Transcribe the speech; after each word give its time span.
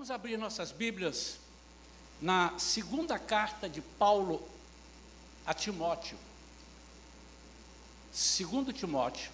Vamos 0.00 0.10
abrir 0.10 0.38
nossas 0.38 0.72
Bíblias 0.72 1.36
na 2.22 2.58
segunda 2.58 3.18
carta 3.18 3.68
de 3.68 3.82
Paulo 3.82 4.42
a 5.44 5.52
Timóteo. 5.52 6.16
Segundo 8.10 8.72
Timóteo, 8.72 9.30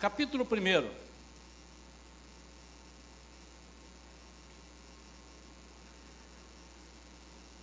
capítulo 0.00 0.44
1. 0.44 0.90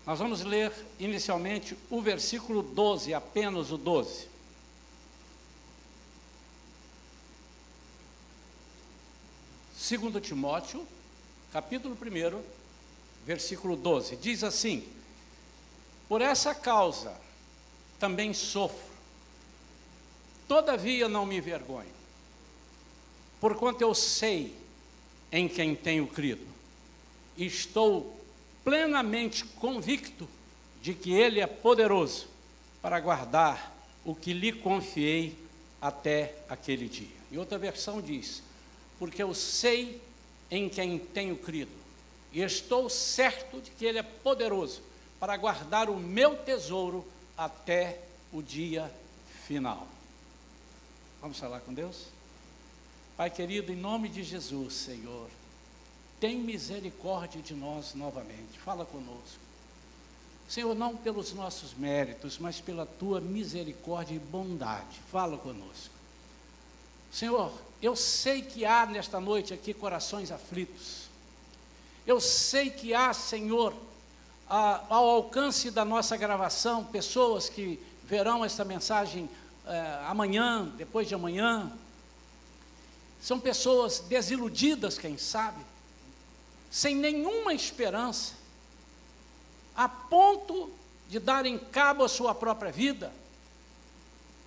Nós 0.06 0.20
vamos 0.20 0.42
ler 0.42 0.72
inicialmente 0.98 1.78
o 1.90 2.02
versículo 2.02 2.64
12, 2.64 3.14
apenas 3.14 3.72
o 3.72 3.78
12. 3.78 4.30
Segundo 9.76 10.22
Timóteo, 10.22 10.88
capítulo 11.54 11.96
1, 11.96 12.42
versículo 13.28 13.76
12, 13.76 14.16
diz 14.16 14.44
assim: 14.44 14.84
Por 16.10 16.20
essa 16.20 16.56
causa 16.56 17.16
também 18.00 18.34
sofro, 18.34 18.92
todavia 20.48 21.08
não 21.08 21.28
me 21.28 21.38
envergonho, 21.38 21.94
porquanto 23.40 23.82
eu 23.82 23.94
sei 23.94 24.56
em 25.32 25.48
quem 25.48 25.76
tenho 25.76 26.08
crido, 26.08 26.46
e 27.38 27.46
estou 27.46 28.20
plenamente 28.64 29.46
convicto 29.46 30.28
de 30.82 30.96
que 30.96 31.14
Ele 31.14 31.40
é 31.40 31.46
poderoso 31.46 32.28
para 32.82 33.00
guardar 33.00 33.78
o 34.04 34.16
que 34.16 34.34
lhe 34.34 34.52
confiei 34.52 35.38
até 35.80 36.34
aquele 36.50 36.90
dia. 36.90 37.16
E 37.32 37.38
outra 37.38 37.60
versão 37.60 38.02
diz: 38.02 38.42
Porque 38.98 39.22
eu 39.22 39.36
sei 39.36 40.02
em 40.50 40.70
quem 40.70 40.98
tenho 41.00 41.38
crido, 41.38 41.72
e 42.32 42.42
estou 42.42 42.90
certo 42.90 43.62
de 43.62 43.72
que 43.72 43.86
Ele 43.86 44.00
é 44.00 44.04
poderoso 44.04 44.82
para 45.20 45.38
guardar 45.38 45.90
o 45.90 45.98
meu 45.98 46.36
tesouro 46.36 47.06
até 47.38 48.00
o 48.32 48.42
dia 48.42 48.92
final. 49.46 49.88
Vamos 51.22 51.40
falar 51.40 51.62
com 51.62 51.74
Deus? 51.74 52.08
Pai 53.16 53.30
querido, 53.30 53.72
em 53.72 53.76
nome 53.76 54.10
de 54.10 54.24
Jesus, 54.24 54.74
Senhor, 54.74 55.30
tem 56.20 56.38
misericórdia 56.38 57.42
de 57.42 57.54
nós 57.54 57.94
novamente. 57.94 58.60
Fala 58.60 58.86
conosco. 58.86 59.40
Senhor, 60.48 60.76
não 60.76 60.96
pelos 60.96 61.34
nossos 61.34 61.74
méritos, 61.74 62.38
mas 62.38 62.60
pela 62.60 62.86
tua 62.86 63.22
misericórdia 63.22 64.16
e 64.16 64.20
bondade. 64.20 65.00
Fala 65.12 65.38
conosco. 65.38 65.94
Senhor, 67.14 67.54
eu 67.80 67.96
sei 67.96 68.42
que 68.42 68.66
há 68.66 68.88
nesta 68.88 69.20
noite 69.20 69.54
aqui 69.54 69.72
corações 69.72 70.32
aflitos. 70.32 71.04
Eu 72.08 72.20
sei 72.20 72.72
que 72.72 72.92
há, 72.96 73.14
Senhor, 73.14 73.72
a, 74.50 74.84
ao 74.90 75.08
alcance 75.08 75.70
da 75.70 75.86
nossa 75.86 76.18
gravação, 76.18 76.84
pessoas 76.84 77.48
que 77.48 77.80
verão 78.04 78.44
esta 78.44 78.66
mensagem 78.66 79.30
eh, 79.68 80.04
amanhã, 80.08 80.66
depois 80.76 81.08
de 81.08 81.14
amanhã. 81.14 81.72
São 83.22 83.40
pessoas 83.40 84.00
desiludidas, 84.00 84.98
quem 84.98 85.16
sabe, 85.16 85.64
sem 86.72 86.96
nenhuma 86.96 87.54
esperança, 87.54 88.34
a 89.76 89.88
ponto 89.88 90.72
de 91.08 91.20
darem 91.20 91.60
cabo 91.60 92.04
à 92.04 92.10
sua 92.10 92.34
própria 92.34 92.72
vida. 92.72 93.14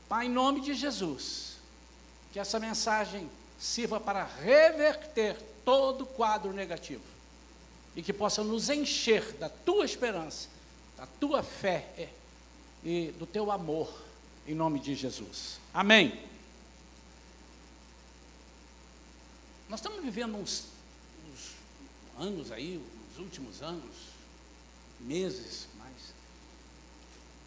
Pai, 0.09 0.27
em 0.27 0.31
nome 0.31 0.61
de 0.61 0.75
Jesus, 0.75 1.46
que 2.37 2.41
essa 2.41 2.61
mensagem 2.61 3.31
sirva 3.59 3.99
para 3.99 4.23
reverter 4.23 5.39
todo 5.65 6.03
o 6.03 6.07
quadro 6.07 6.53
negativo 6.53 7.03
e 7.97 8.03
que 8.03 8.13
possa 8.13 8.45
nos 8.45 8.69
encher 8.69 9.33
da 9.39 9.49
tua 9.49 9.87
esperança, 9.87 10.51
da 10.99 11.07
tua 11.19 11.43
fé 11.43 12.11
e 12.85 13.11
do 13.19 13.25
teu 13.25 13.51
amor, 13.51 13.91
em 14.47 14.55
nome 14.55 14.79
de 14.81 14.95
Jesus. 14.95 15.59
Amém. 15.73 16.13
Nós 19.67 19.81
estamos 19.81 20.05
vivendo 20.05 20.37
uns 20.37 20.67
anos 22.19 22.53
aí, 22.53 22.79
os 23.13 23.19
últimos 23.19 23.63
anos, 23.63 23.97
meses 25.01 25.69
mais, 25.79 26.13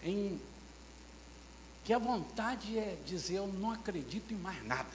em 0.03 0.41
que 1.83 1.93
a 1.93 1.97
vontade 1.97 2.77
é 2.77 2.97
dizer 3.05 3.35
eu 3.35 3.47
não 3.47 3.71
acredito 3.71 4.33
em 4.33 4.37
mais 4.37 4.63
nada. 4.65 4.89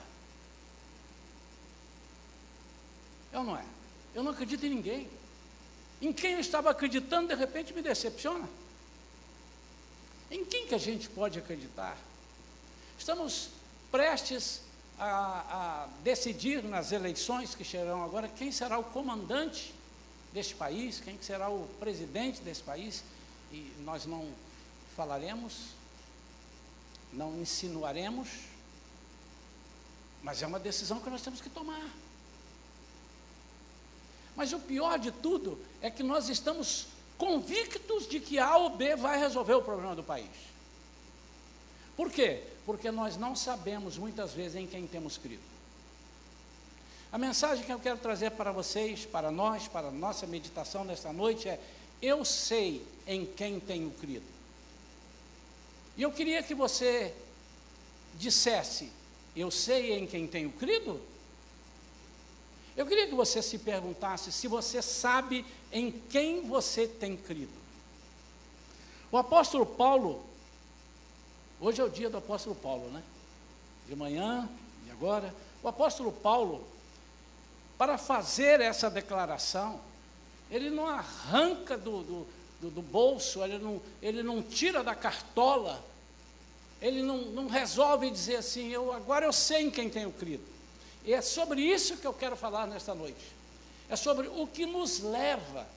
Ou 3.33 3.43
não 3.43 3.57
é? 3.57 3.65
Eu 4.13 4.23
não 4.23 4.31
acredito 4.31 4.65
em 4.65 4.69
ninguém. 4.69 5.09
Em 6.01 6.13
quem 6.13 6.33
eu 6.33 6.39
estava 6.39 6.69
acreditando, 6.69 7.27
de 7.27 7.35
repente 7.35 7.73
me 7.73 7.81
decepciona. 7.81 8.47
Em 10.31 10.43
quem 10.45 10.67
que 10.67 10.75
a 10.75 10.77
gente 10.77 11.09
pode 11.09 11.37
acreditar? 11.37 11.97
Estamos 12.97 13.49
prestes 13.91 14.61
a, 14.97 15.85
a 15.85 15.87
decidir 16.03 16.63
nas 16.63 16.91
eleições 16.91 17.53
que 17.53 17.63
chegarão 17.63 18.03
agora 18.03 18.27
quem 18.27 18.51
será 18.51 18.79
o 18.79 18.83
comandante 18.83 19.73
deste 20.33 20.55
país, 20.55 20.99
quem 20.99 21.17
será 21.21 21.49
o 21.49 21.67
presidente 21.79 22.41
desse 22.41 22.61
país, 22.61 23.03
e 23.51 23.71
nós 23.85 24.05
não 24.05 24.27
falaremos, 24.95 25.53
não 27.15 27.39
insinuaremos, 27.39 28.29
mas 30.21 30.41
é 30.41 30.47
uma 30.47 30.59
decisão 30.59 30.99
que 30.99 31.09
nós 31.09 31.21
temos 31.21 31.41
que 31.41 31.49
tomar. 31.49 31.89
Mas 34.35 34.51
o 34.51 34.59
pior 34.59 34.99
de 34.99 35.11
tudo 35.11 35.57
é 35.81 35.89
que 35.89 36.03
nós 36.03 36.29
estamos 36.29 36.87
convictos 37.17 38.07
de 38.07 38.19
que 38.19 38.37
A 38.37 38.57
ou 38.57 38.71
B 38.71 38.95
vai 38.95 39.17
resolver 39.17 39.53
o 39.53 39.61
problema 39.61 39.95
do 39.95 40.03
país. 40.03 40.29
Por 41.95 42.11
quê? 42.11 42.43
Porque 42.65 42.91
nós 42.91 43.15
não 43.15 43.35
sabemos 43.35 43.97
muitas 43.97 44.33
vezes 44.33 44.55
em 44.55 44.67
quem 44.67 44.85
temos 44.85 45.17
crido. 45.17 45.43
A 47.11 47.17
mensagem 47.17 47.63
que 47.63 47.71
eu 47.71 47.79
quero 47.79 47.97
trazer 47.99 48.31
para 48.31 48.51
vocês, 48.51 49.05
para 49.05 49.31
nós, 49.31 49.69
para 49.69 49.87
a 49.87 49.91
nossa 49.91 50.27
meditação 50.27 50.83
nesta 50.83 51.13
noite 51.13 51.47
é: 51.47 51.57
eu 52.01 52.25
sei 52.25 52.85
em 53.07 53.25
quem 53.25 53.57
tenho 53.57 53.89
crido. 53.91 54.34
E 55.97 56.01
eu 56.01 56.11
queria 56.11 56.43
que 56.43 56.53
você 56.53 57.13
dissesse: 58.15 58.91
eu 59.35 59.49
sei 59.49 59.93
em 59.93 60.05
quem 60.07 60.27
tenho 60.27 60.51
crido? 60.51 61.01
Eu 62.75 62.85
queria 62.85 63.07
que 63.07 63.15
você 63.15 63.41
se 63.41 63.57
perguntasse 63.59 64.31
se 64.31 64.47
você 64.47 64.81
sabe 64.81 65.45
em 65.71 65.91
quem 65.91 66.41
você 66.41 66.87
tem 66.87 67.15
crido. 67.15 67.53
O 69.11 69.17
apóstolo 69.17 69.65
Paulo, 69.65 70.25
Hoje 71.59 71.81
é 71.81 71.83
o 71.83 71.89
dia 71.89 72.09
do 72.09 72.17
apóstolo 72.17 72.55
Paulo, 72.55 72.89
né? 72.89 73.01
De 73.87 73.95
manhã 73.95 74.47
e 74.85 74.91
agora. 74.91 75.33
O 75.63 75.67
apóstolo 75.67 76.11
Paulo, 76.11 76.63
para 77.77 77.97
fazer 77.97 78.59
essa 78.59 78.89
declaração, 78.89 79.79
ele 80.51 80.69
não 80.69 80.87
arranca 80.87 81.77
do, 81.77 82.03
do, 82.03 82.27
do, 82.61 82.69
do 82.69 82.81
bolso, 82.81 83.43
ele 83.43 83.57
não, 83.57 83.81
ele 84.01 84.23
não 84.23 84.41
tira 84.41 84.83
da 84.83 84.95
cartola, 84.95 85.83
ele 86.81 87.01
não, 87.01 87.17
não 87.17 87.47
resolve 87.47 88.09
dizer 88.09 88.37
assim, 88.37 88.69
eu, 88.69 88.93
agora 88.93 89.25
eu 89.25 89.33
sei 89.33 89.63
em 89.63 89.71
quem 89.71 89.89
tenho 89.89 90.11
crido. 90.11 90.43
E 91.03 91.13
é 91.13 91.21
sobre 91.21 91.61
isso 91.61 91.97
que 91.97 92.07
eu 92.07 92.13
quero 92.13 92.35
falar 92.35 92.65
nesta 92.67 92.95
noite. 92.95 93.33
É 93.89 93.95
sobre 93.95 94.27
o 94.27 94.47
que 94.47 94.65
nos 94.65 94.99
leva 94.99 95.67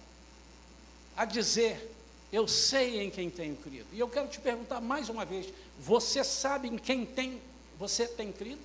a 1.16 1.24
dizer 1.24 1.94
eu 2.32 2.46
sei 2.46 3.00
em 3.00 3.10
quem 3.10 3.30
tenho 3.30 3.56
crido. 3.56 3.86
E 3.92 3.98
eu 3.98 4.08
quero 4.08 4.28
te 4.28 4.38
perguntar 4.40 4.80
mais 4.80 5.08
uma 5.08 5.24
vez: 5.24 5.52
você 5.78 6.22
sabe 6.22 6.68
em 6.68 6.76
quem 6.76 7.04
tem, 7.04 7.40
você 7.78 8.06
tem 8.06 8.32
crido? 8.32 8.60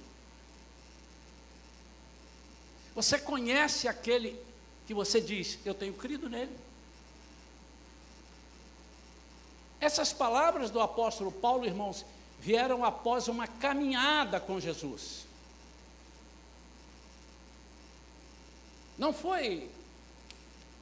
Você 2.96 3.18
conhece 3.18 3.88
aquele 3.88 4.40
que 4.86 4.94
você 4.94 5.20
diz, 5.20 5.58
eu 5.66 5.74
tenho 5.74 5.94
crido 5.94 6.30
nele? 6.30 6.52
Essas 9.84 10.14
palavras 10.14 10.72
do 10.72 10.80
apóstolo 10.80 11.30
Paulo, 11.30 11.66
irmãos, 11.66 12.06
vieram 12.40 12.86
após 12.86 13.28
uma 13.28 13.46
caminhada 13.46 14.40
com 14.40 14.58
Jesus. 14.58 15.26
Não 18.98 19.12
foi 19.12 19.70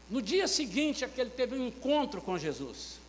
no 0.07 0.21
dia 0.21 0.47
seguinte 0.47 1.03
é 1.03 1.07
que 1.07 1.19
ele 1.19 1.31
teve 1.31 1.55
um 1.55 1.65
encontro 1.65 2.21
com 2.21 2.37
Jesus. 2.37 2.99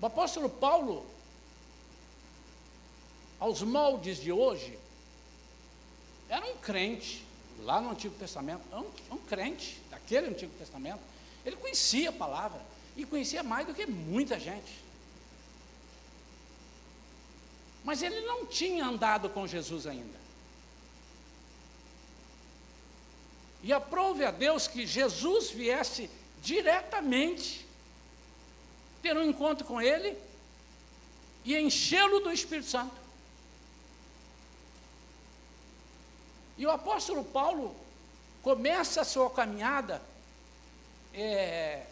O 0.00 0.06
apóstolo 0.06 0.48
Paulo, 0.48 1.04
aos 3.38 3.60
moldes 3.60 4.16
de 4.16 4.32
hoje, 4.32 4.78
era 6.26 6.46
um 6.46 6.56
crente, 6.56 7.22
lá 7.64 7.82
no 7.82 7.90
Antigo 7.90 8.14
Testamento, 8.14 8.62
um, 8.72 9.14
um 9.14 9.18
crente 9.18 9.78
daquele 9.90 10.28
Antigo 10.28 10.54
Testamento. 10.58 11.00
Ele 11.44 11.56
conhecia 11.56 12.08
a 12.08 12.12
palavra 12.14 12.79
e 12.96 13.04
conhecia 13.04 13.42
mais 13.42 13.66
do 13.66 13.74
que 13.74 13.86
muita 13.86 14.38
gente. 14.38 14.80
Mas 17.84 18.02
ele 18.02 18.20
não 18.22 18.46
tinha 18.46 18.84
andado 18.84 19.30
com 19.30 19.46
Jesus 19.46 19.86
ainda. 19.86 20.18
E 23.62 23.72
aprove 23.72 24.24
a 24.24 24.30
Deus 24.30 24.66
que 24.66 24.86
Jesus 24.86 25.50
viesse 25.50 26.10
diretamente 26.42 27.66
ter 29.02 29.16
um 29.16 29.22
encontro 29.22 29.66
com 29.66 29.80
ele 29.80 30.16
e 31.44 31.56
enchê-lo 31.56 32.20
do 32.20 32.32
Espírito 32.32 32.68
Santo. 32.68 32.94
E 36.56 36.66
o 36.66 36.70
apóstolo 36.70 37.24
Paulo 37.24 37.74
começa 38.42 39.00
a 39.00 39.04
sua 39.04 39.30
caminhada. 39.30 40.02
É, 41.12 41.86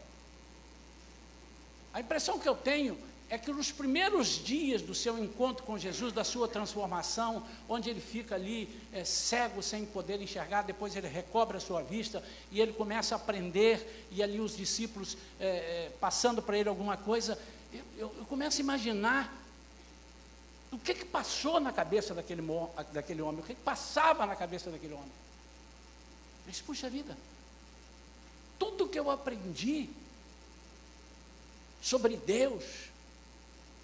a 1.98 2.00
impressão 2.00 2.38
que 2.38 2.48
eu 2.48 2.54
tenho 2.54 2.96
é 3.28 3.36
que 3.36 3.52
nos 3.52 3.72
primeiros 3.72 4.42
dias 4.42 4.80
do 4.80 4.94
seu 4.94 5.18
encontro 5.18 5.64
com 5.64 5.76
Jesus, 5.76 6.12
da 6.12 6.22
sua 6.22 6.46
transformação, 6.46 7.44
onde 7.68 7.90
ele 7.90 8.00
fica 8.00 8.36
ali 8.36 8.68
é, 8.92 9.02
cego, 9.04 9.60
sem 9.60 9.84
poder 9.84 10.22
enxergar, 10.22 10.62
depois 10.62 10.94
ele 10.94 11.08
recobra 11.08 11.58
a 11.58 11.60
sua 11.60 11.82
vista 11.82 12.22
e 12.52 12.60
ele 12.60 12.72
começa 12.72 13.16
a 13.16 13.18
aprender, 13.18 14.06
e 14.12 14.22
ali 14.22 14.38
os 14.38 14.56
discípulos 14.56 15.18
é, 15.40 15.90
passando 16.00 16.40
para 16.40 16.56
ele 16.56 16.68
alguma 16.68 16.96
coisa, 16.96 17.36
eu, 17.72 17.82
eu, 17.98 18.14
eu, 18.18 18.24
começo 18.26 18.58
a 18.58 18.62
imaginar 18.62 19.36
o 20.70 20.78
que, 20.78 20.94
que 20.94 21.04
passou 21.04 21.58
na 21.58 21.72
cabeça 21.72 22.14
daquele, 22.14 22.42
daquele 22.92 23.22
homem, 23.22 23.40
o 23.40 23.44
que, 23.44 23.54
que 23.56 23.60
passava 23.60 24.24
na 24.24 24.36
cabeça 24.36 24.70
daquele 24.70 24.94
homem. 24.94 25.10
Ele 26.44 26.52
disse, 26.52 26.62
puxa 26.62 26.88
vida, 26.88 27.18
tudo 28.56 28.88
que 28.88 29.00
eu 29.00 29.10
aprendi 29.10 29.90
sobre 31.80 32.16
Deus, 32.16 32.64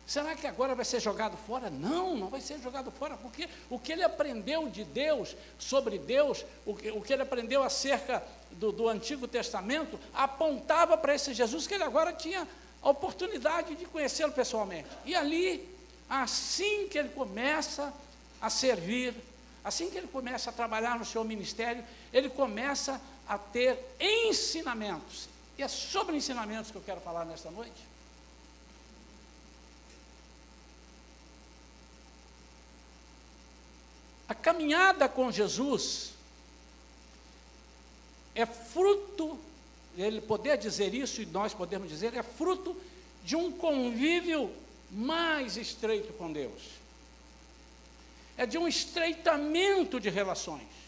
Será 0.07 0.35
que 0.35 0.47
agora 0.47 0.75
vai 0.75 0.85
ser 0.85 1.01
jogado 1.01 1.37
fora? 1.47 1.71
Não, 1.71 2.15
não 2.15 2.29
vai 2.29 2.41
ser 2.41 2.61
jogado 2.61 2.91
fora, 2.91 3.17
porque 3.17 3.49
o 3.71 3.79
que 3.79 3.91
ele 3.91 4.03
aprendeu 4.03 4.69
de 4.69 4.85
Deus, 4.85 5.35
sobre 5.59 5.99
Deus, 5.99 6.45
o 6.67 6.75
que, 6.75 6.91
o 6.91 7.01
que 7.01 7.13
ele 7.13 7.23
aprendeu 7.23 7.63
acerca 7.63 8.23
do, 8.51 8.71
do 8.71 8.89
Antigo 8.89 9.27
Testamento, 9.27 9.99
apontava 10.13 10.97
para 10.99 11.15
esse 11.15 11.33
Jesus 11.33 11.67
que 11.67 11.75
ele 11.75 11.85
agora 11.85 12.13
tinha 12.13 12.47
a 12.83 12.91
oportunidade 12.91 13.75
de 13.77 13.87
conhecê-lo 13.87 14.33
pessoalmente. 14.33 14.89
E 15.07 15.15
ali, 15.15 15.67
assim 16.09 16.87
que 16.89 16.99
ele 16.99 17.09
começa 17.09 17.91
a 18.43 18.51
servir, 18.51 19.15
assim 19.65 19.89
que 19.89 19.97
ele 19.97 20.09
começa 20.09 20.51
a 20.51 20.53
trabalhar 20.53 20.99
no 20.99 21.05
seu 21.07 21.25
ministério, 21.25 21.83
ele 22.13 22.29
começa 22.29 23.01
a 23.27 23.39
ter 23.39 23.79
ensinamentos. 23.99 25.31
E 25.57 25.63
é 25.63 25.69
sobre 25.69 26.17
ensinamentos 26.17 26.71
que 26.71 26.77
eu 26.77 26.83
quero 26.83 27.01
falar 27.01 27.25
nesta 27.25 27.51
noite. 27.51 27.95
A 34.29 34.35
caminhada 34.35 35.09
com 35.09 35.31
Jesus 35.31 36.13
é 38.35 38.45
fruto, 38.47 39.39
ele 39.97 40.21
poder 40.21 40.59
dizer 40.59 40.93
isso 40.93 41.23
e 41.23 41.27
nós 41.27 41.55
podemos 41.55 41.89
dizer, 41.89 42.15
é 42.15 42.23
fruto 42.23 42.77
de 43.23 43.37
um 43.37 43.53
convívio 43.53 44.51
mais 44.91 45.57
estreito 45.57 46.13
com 46.15 46.33
Deus. 46.33 46.63
É 48.37 48.45
de 48.45 48.59
um 48.59 48.67
estreitamento 48.67 50.01
de 50.01 50.11
relações. 50.11 50.84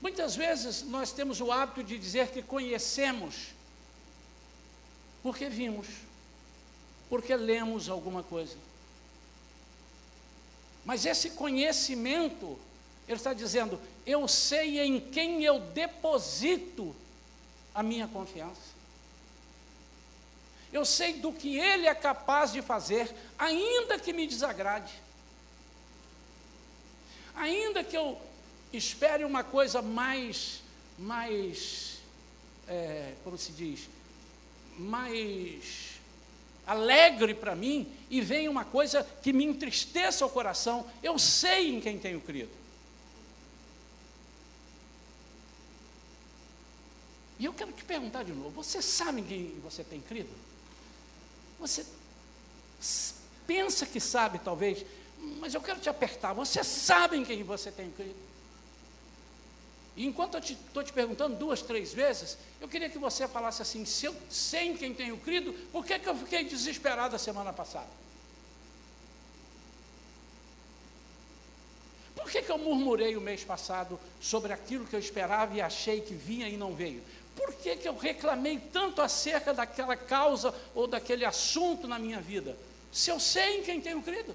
Muitas 0.00 0.36
vezes 0.36 0.82
nós 0.82 1.12
temos 1.12 1.40
o 1.40 1.50
hábito 1.50 1.82
de 1.82 1.98
dizer 1.98 2.30
que 2.30 2.42
conhecemos 2.42 3.56
porque 5.22 5.48
vimos, 5.48 5.88
porque 7.08 7.34
lemos 7.34 7.88
alguma 7.88 8.22
coisa. 8.22 8.56
Mas 10.84 11.04
esse 11.04 11.30
conhecimento, 11.30 12.56
ele 13.08 13.16
está 13.16 13.34
dizendo, 13.34 13.80
eu 14.06 14.28
sei 14.28 14.78
em 14.78 15.00
quem 15.00 15.42
eu 15.42 15.58
deposito 15.58 16.94
a 17.74 17.82
minha 17.82 18.06
confiança. 18.06 18.76
Eu 20.72 20.84
sei 20.84 21.14
do 21.14 21.32
que 21.32 21.58
ele 21.58 21.88
é 21.88 21.94
capaz 21.94 22.52
de 22.52 22.62
fazer, 22.62 23.12
ainda 23.36 23.98
que 23.98 24.12
me 24.12 24.28
desagrade. 24.28 24.94
Ainda 27.34 27.82
que 27.82 27.96
eu 27.96 28.20
espere 28.76 29.24
uma 29.24 29.42
coisa 29.42 29.80
mais, 29.82 30.62
mais, 30.98 31.98
é, 32.68 33.14
como 33.24 33.36
se 33.38 33.52
diz, 33.52 33.88
mais 34.78 35.96
alegre 36.66 37.32
para 37.32 37.54
mim 37.54 37.90
e 38.10 38.20
venha 38.20 38.50
uma 38.50 38.64
coisa 38.64 39.06
que 39.22 39.32
me 39.32 39.44
entristeça 39.44 40.26
o 40.26 40.30
coração, 40.30 40.86
eu 41.02 41.18
sei 41.18 41.74
em 41.74 41.80
quem 41.80 41.98
tenho 41.98 42.20
crido. 42.20 42.50
E 47.38 47.44
eu 47.44 47.52
quero 47.52 47.72
te 47.72 47.84
perguntar 47.84 48.24
de 48.24 48.32
novo: 48.32 48.50
você 48.50 48.80
sabe 48.82 49.20
em 49.20 49.24
quem 49.24 49.60
você 49.60 49.84
tem 49.84 50.00
crido? 50.00 50.30
Você 51.58 51.86
pensa 53.46 53.86
que 53.86 54.00
sabe, 54.00 54.38
talvez, 54.38 54.84
mas 55.38 55.54
eu 55.54 55.60
quero 55.60 55.80
te 55.80 55.88
apertar. 55.88 56.32
Você 56.32 56.64
sabe 56.64 57.16
em 57.16 57.24
quem 57.24 57.42
você 57.42 57.70
tem 57.70 57.90
crido? 57.90 58.16
E 59.96 60.06
enquanto 60.06 60.34
eu 60.34 60.40
estou 60.40 60.82
te, 60.82 60.90
te, 60.90 60.92
perguntando 60.92 61.36
duas, 61.36 61.62
três 61.62 61.94
vezes, 61.94 62.36
eu 62.60 62.68
queria 62.68 62.90
que 62.90 62.98
você 62.98 63.26
falasse 63.26 63.62
assim: 63.62 63.84
se 63.86 64.04
eu 64.04 64.14
sei 64.28 64.68
em 64.68 64.76
quem 64.76 64.92
tenho 64.92 65.16
crido, 65.16 65.54
por 65.72 65.86
que, 65.86 65.98
que 65.98 66.08
eu 66.08 66.14
fiquei 66.14 66.44
desesperado 66.44 67.16
a 67.16 67.18
semana 67.18 67.52
passada? 67.52 67.88
Por 72.14 72.30
que, 72.30 72.42
que 72.42 72.50
eu 72.50 72.58
murmurei 72.58 73.16
o 73.16 73.20
mês 73.20 73.42
passado 73.42 73.98
sobre 74.20 74.52
aquilo 74.52 74.86
que 74.86 74.94
eu 74.94 75.00
esperava 75.00 75.54
e 75.54 75.60
achei 75.60 76.00
que 76.00 76.12
vinha 76.12 76.48
e 76.48 76.56
não 76.56 76.74
veio? 76.74 77.02
Por 77.34 77.54
que, 77.54 77.76
que 77.76 77.88
eu 77.88 77.96
reclamei 77.96 78.58
tanto 78.58 79.00
acerca 79.00 79.54
daquela 79.54 79.96
causa 79.96 80.54
ou 80.74 80.86
daquele 80.86 81.24
assunto 81.24 81.86
na 81.86 81.98
minha 81.98 82.20
vida? 82.20 82.56
Se 82.92 83.10
eu 83.10 83.20
sei 83.20 83.60
em 83.60 83.62
quem 83.62 83.80
tenho 83.80 84.02
crido. 84.02 84.34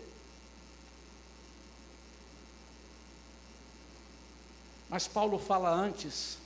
Mas 4.92 5.08
Paulo 5.08 5.40
fala 5.40 5.74
antes 5.74 6.38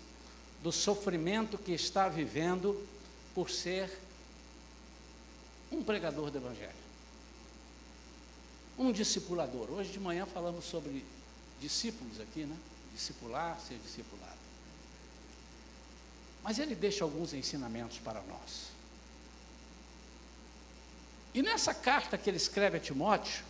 do 0.62 0.72
sofrimento 0.72 1.58
que 1.58 1.72
está 1.72 2.08
vivendo 2.08 2.88
por 3.34 3.50
ser 3.50 3.92
um 5.72 5.84
pregador 5.84 6.30
do 6.30 6.38
Evangelho, 6.38 6.72
um 8.78 8.92
discipulador. 8.92 9.72
Hoje 9.72 9.92
de 9.92 10.00
manhã 10.00 10.28
falamos 10.28 10.64
sobre 10.66 11.04
discípulos 11.60 12.22
aqui, 12.22 12.46
né? 12.46 12.56
Discipular, 12.94 13.60
ser 13.68 13.80
discipulado. 13.80 14.38
Mas 16.44 16.60
ele 16.60 16.76
deixa 16.76 17.04
alguns 17.04 17.34
ensinamentos 17.34 17.98
para 17.98 18.22
nós. 18.22 18.68
E 21.34 21.42
nessa 21.42 21.74
carta 21.74 22.16
que 22.16 22.30
ele 22.30 22.38
escreve 22.38 22.78
a 22.78 22.80
Timóteo, 22.80 23.44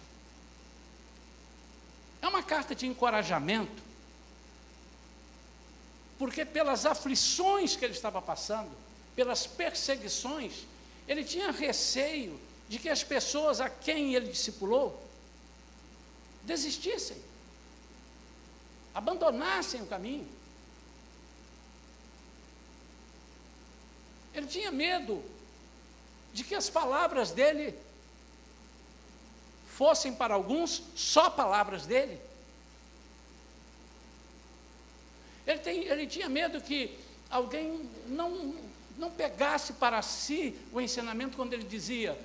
é 2.21 2.27
uma 2.29 2.41
carta 2.41 2.73
de 2.73 2.87
encorajamento 2.87 3.83
porque 6.17 6.45
pelas 6.45 6.85
aflições 6.85 7.75
que 7.75 7.83
ele 7.83 7.93
estava 7.93 8.21
passando, 8.21 8.71
pelas 9.15 9.45
perseguições, 9.45 10.65
ele 11.07 11.23
tinha 11.23 11.51
receio 11.51 12.39
de 12.67 12.79
que 12.79 12.89
as 12.89 13.03
pessoas 13.03 13.61
a 13.61 13.69
quem 13.69 14.15
ele 14.15 14.29
discipulou 14.29 15.03
desistissem, 16.43 17.17
abandonassem 18.93 19.81
o 19.81 19.85
caminho. 19.87 20.27
Ele 24.33 24.47
tinha 24.47 24.71
medo 24.71 25.23
de 26.33 26.43
que 26.43 26.53
as 26.53 26.69
palavras 26.69 27.31
dele 27.31 27.77
fossem 29.75 30.13
para 30.13 30.33
alguns 30.33 30.83
só 30.95 31.29
palavras 31.29 31.85
dele 31.85 32.21
Ele, 35.45 35.59
tem, 35.59 35.83
ele 35.83 36.07
tinha 36.07 36.27
medo 36.27 36.59
que 36.59 36.97
alguém 37.29 37.89
não, 38.07 38.55
não 38.97 39.11
pegasse 39.11 39.73
para 39.73 40.01
si 40.01 40.57
o 40.71 40.81
ensinamento 40.81 41.35
quando 41.35 41.53
ele 41.53 41.63
dizia: 41.63 42.17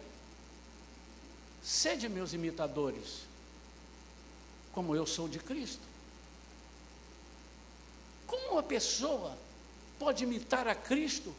Sede 1.63 2.09
meus 2.09 2.33
imitadores, 2.33 3.23
como 4.73 4.97
eu 4.97 5.07
sou 5.07 5.29
de 5.29 5.39
Cristo. 5.39 5.83
Como 8.27 8.53
uma 8.53 8.63
pessoa 8.63 9.37
pode 9.99 10.25
imitar 10.25 10.67
a 10.69 10.75
Cristo 10.75 11.35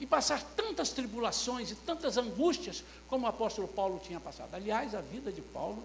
e 0.00 0.06
passar 0.06 0.42
tantas 0.56 0.90
tribulações 0.90 1.70
e 1.70 1.74
tantas 1.74 2.16
angústias 2.16 2.82
como 3.06 3.26
o 3.26 3.28
apóstolo 3.28 3.68
Paulo 3.68 4.00
tinha 4.02 4.18
passado? 4.18 4.54
Aliás, 4.54 4.94
a 4.94 5.00
vida 5.00 5.30
de 5.30 5.42
Paulo, 5.42 5.82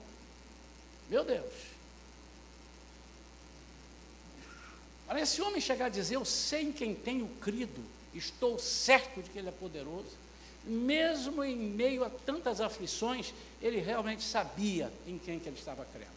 meu 1.10 1.24
Deus, 1.24 1.54
Para 5.12 5.20
esse 5.20 5.41
homem 5.41 5.60
chegar 5.60 5.88
a 5.88 5.89
dizer, 5.89 6.15
eu 6.15 6.24
sei 6.24 6.62
em 6.62 6.72
quem 6.72 6.96
tenho 6.96 7.27
crido, 7.41 7.84
estou 8.13 8.58
certo 8.58 9.22
de 9.22 9.30
que 9.30 9.38
ele 9.38 9.50
é 9.50 9.51
poderoso, 9.51 10.08
mesmo 10.63 11.44
em 11.44 11.53
meio 11.53 12.06
a 12.06 12.10
tantas 12.10 12.62
aflições, 12.62 13.34
ele 13.62 13.82
realmente 13.82 14.24
sabia 14.24 14.89
em 15.06 15.20
quem 15.20 15.38
que 15.38 15.50
ele 15.50 15.58
estava 15.58 15.84
crendo. 15.84 16.13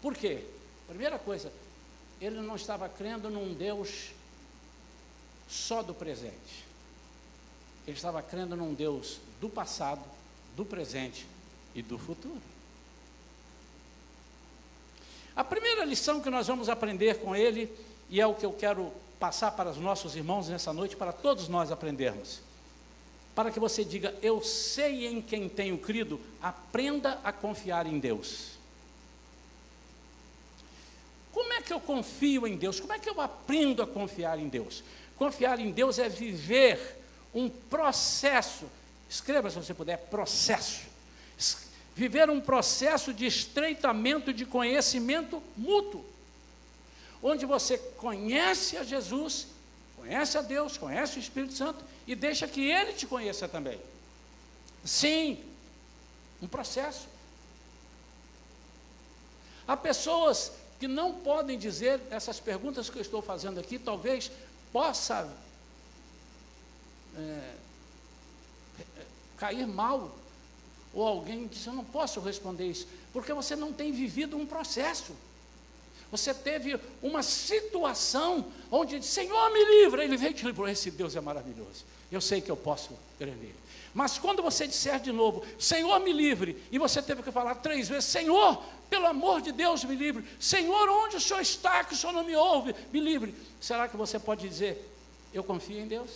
Por 0.00 0.16
quê? 0.16 0.44
Primeira 0.88 1.20
coisa, 1.20 1.52
ele 2.20 2.40
não 2.40 2.56
estava 2.56 2.88
crendo 2.88 3.30
num 3.30 3.54
Deus 3.54 4.10
só 5.48 5.80
do 5.80 5.94
presente. 5.94 6.64
Ele 7.86 7.96
estava 7.96 8.20
crendo 8.22 8.56
num 8.56 8.74
Deus 8.74 9.20
do 9.40 9.48
passado, 9.48 10.02
do 10.56 10.64
presente 10.64 11.28
e 11.76 11.80
do 11.80 11.96
futuro. 11.96 12.42
A 15.36 15.44
primeira 15.44 15.84
lição 15.84 16.20
que 16.20 16.28
nós 16.28 16.48
vamos 16.48 16.68
aprender 16.68 17.20
com 17.20 17.36
ele, 17.36 17.72
e 18.12 18.20
é 18.20 18.26
o 18.26 18.34
que 18.34 18.44
eu 18.44 18.52
quero 18.52 18.92
passar 19.18 19.52
para 19.52 19.70
os 19.70 19.78
nossos 19.78 20.14
irmãos 20.14 20.46
nessa 20.46 20.70
noite, 20.70 20.94
para 20.94 21.14
todos 21.14 21.48
nós 21.48 21.72
aprendermos. 21.72 22.42
Para 23.34 23.50
que 23.50 23.58
você 23.58 23.82
diga, 23.82 24.14
eu 24.20 24.42
sei 24.42 25.06
em 25.06 25.22
quem 25.22 25.48
tenho 25.48 25.78
crido, 25.78 26.20
aprenda 26.42 27.18
a 27.24 27.32
confiar 27.32 27.86
em 27.86 27.98
Deus. 27.98 28.50
Como 31.32 31.54
é 31.54 31.62
que 31.62 31.72
eu 31.72 31.80
confio 31.80 32.46
em 32.46 32.54
Deus? 32.54 32.78
Como 32.78 32.92
é 32.92 32.98
que 32.98 33.08
eu 33.08 33.18
aprendo 33.18 33.82
a 33.82 33.86
confiar 33.86 34.38
em 34.38 34.46
Deus? 34.46 34.84
Confiar 35.16 35.58
em 35.58 35.70
Deus 35.70 35.98
é 35.98 36.10
viver 36.10 37.02
um 37.34 37.48
processo, 37.48 38.66
escreva 39.08 39.48
se 39.48 39.56
você 39.56 39.72
puder, 39.72 39.96
processo. 39.96 40.82
Viver 41.94 42.28
um 42.28 42.42
processo 42.42 43.14
de 43.14 43.24
estreitamento 43.24 44.34
de 44.34 44.44
conhecimento 44.44 45.42
mútuo, 45.56 46.11
onde 47.22 47.46
você 47.46 47.78
conhece 47.78 48.76
a 48.76 48.82
Jesus, 48.82 49.46
conhece 49.96 50.36
a 50.36 50.42
Deus, 50.42 50.76
conhece 50.76 51.18
o 51.18 51.20
Espírito 51.20 51.54
Santo 51.54 51.84
e 52.06 52.14
deixa 52.14 52.48
que 52.48 52.68
Ele 52.68 52.92
te 52.92 53.06
conheça 53.06 53.46
também. 53.46 53.80
Sim, 54.84 55.42
um 56.42 56.48
processo. 56.48 57.06
Há 59.66 59.76
pessoas 59.76 60.52
que 60.80 60.88
não 60.88 61.14
podem 61.14 61.56
dizer 61.56 62.00
essas 62.10 62.40
perguntas 62.40 62.90
que 62.90 62.98
eu 62.98 63.02
estou 63.02 63.22
fazendo 63.22 63.60
aqui, 63.60 63.78
talvez 63.78 64.32
possa 64.72 65.32
é, 67.16 67.54
cair 69.36 69.66
mal, 69.66 70.10
ou 70.92 71.06
alguém 71.06 71.46
diz: 71.46 71.64
Eu 71.66 71.72
não 71.72 71.84
posso 71.84 72.18
responder 72.20 72.66
isso, 72.66 72.88
porque 73.12 73.32
você 73.32 73.54
não 73.54 73.72
tem 73.72 73.92
vivido 73.92 74.36
um 74.36 74.44
processo. 74.44 75.14
Você 76.12 76.34
teve 76.34 76.78
uma 77.02 77.22
situação 77.22 78.44
onde, 78.70 79.02
Senhor, 79.02 79.50
me 79.50 79.64
livra. 79.64 80.04
Ele 80.04 80.18
veio 80.18 80.32
e 80.32 80.34
te 80.34 80.44
livrou. 80.44 80.68
Esse 80.68 80.90
Deus 80.90 81.16
é 81.16 81.20
maravilhoso. 81.22 81.86
Eu 82.12 82.20
sei 82.20 82.42
que 82.42 82.50
eu 82.50 82.56
posso 82.56 82.90
crer 83.18 83.34
nele. 83.34 83.56
Mas 83.94 84.18
quando 84.18 84.42
você 84.42 84.66
disser 84.66 85.00
de 85.00 85.10
novo, 85.10 85.42
Senhor, 85.58 85.98
me 86.00 86.12
livre, 86.12 86.62
e 86.70 86.78
você 86.78 87.00
teve 87.00 87.22
que 87.22 87.32
falar 87.32 87.54
três 87.56 87.88
vezes, 87.88 88.04
Senhor, 88.04 88.62
pelo 88.90 89.06
amor 89.06 89.40
de 89.40 89.52
Deus, 89.52 89.84
me 89.84 89.94
livre. 89.94 90.22
Senhor, 90.38 90.86
onde 90.90 91.16
o 91.16 91.20
Senhor 91.20 91.40
está, 91.40 91.82
que 91.82 91.94
o 91.94 91.96
Senhor 91.96 92.12
não 92.12 92.24
me 92.24 92.36
ouve, 92.36 92.74
me 92.92 93.00
livre. 93.00 93.34
Será 93.58 93.88
que 93.88 93.96
você 93.96 94.18
pode 94.18 94.46
dizer, 94.46 94.86
eu 95.32 95.42
confio 95.42 95.78
em 95.78 95.86
Deus? 95.86 96.10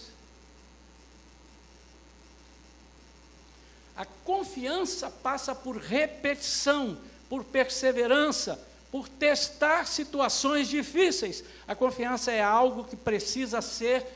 A 3.97 4.05
confiança 4.05 5.11
passa 5.11 5.55
por 5.55 5.79
repetição, 5.79 6.99
por 7.31 7.45
perseverança, 7.45 8.63
por 8.91 9.09
testar 9.09 9.87
situações 9.87 10.69
difíceis. 10.69 11.45
A 11.67 11.75
confiança 11.75 12.31
é 12.33 12.43
algo 12.43 12.85
que 12.85 12.97
precisa 12.97 13.61
ser 13.61 14.07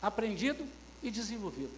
aprendido 0.00 0.64
e 1.02 1.10
desenvolvido. 1.10 1.72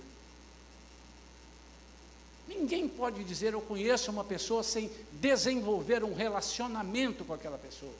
Ninguém 2.46 2.88
pode 2.88 3.24
dizer 3.24 3.54
eu 3.54 3.60
conheço 3.60 4.10
uma 4.10 4.24
pessoa 4.24 4.62
sem 4.62 4.90
desenvolver 5.12 6.04
um 6.04 6.14
relacionamento 6.14 7.24
com 7.24 7.32
aquela 7.32 7.58
pessoa. 7.58 7.92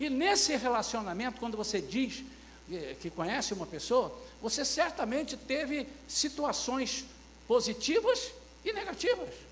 E 0.00 0.10
nesse 0.10 0.56
relacionamento, 0.56 1.38
quando 1.38 1.56
você 1.56 1.80
diz 1.80 2.24
eh, 2.70 2.96
que 3.00 3.08
conhece 3.08 3.54
uma 3.54 3.66
pessoa, 3.66 4.12
você 4.40 4.64
certamente 4.64 5.36
teve 5.36 5.86
situações 6.08 7.04
positivas 7.46 8.32
e 8.64 8.72
negativas. 8.72 9.51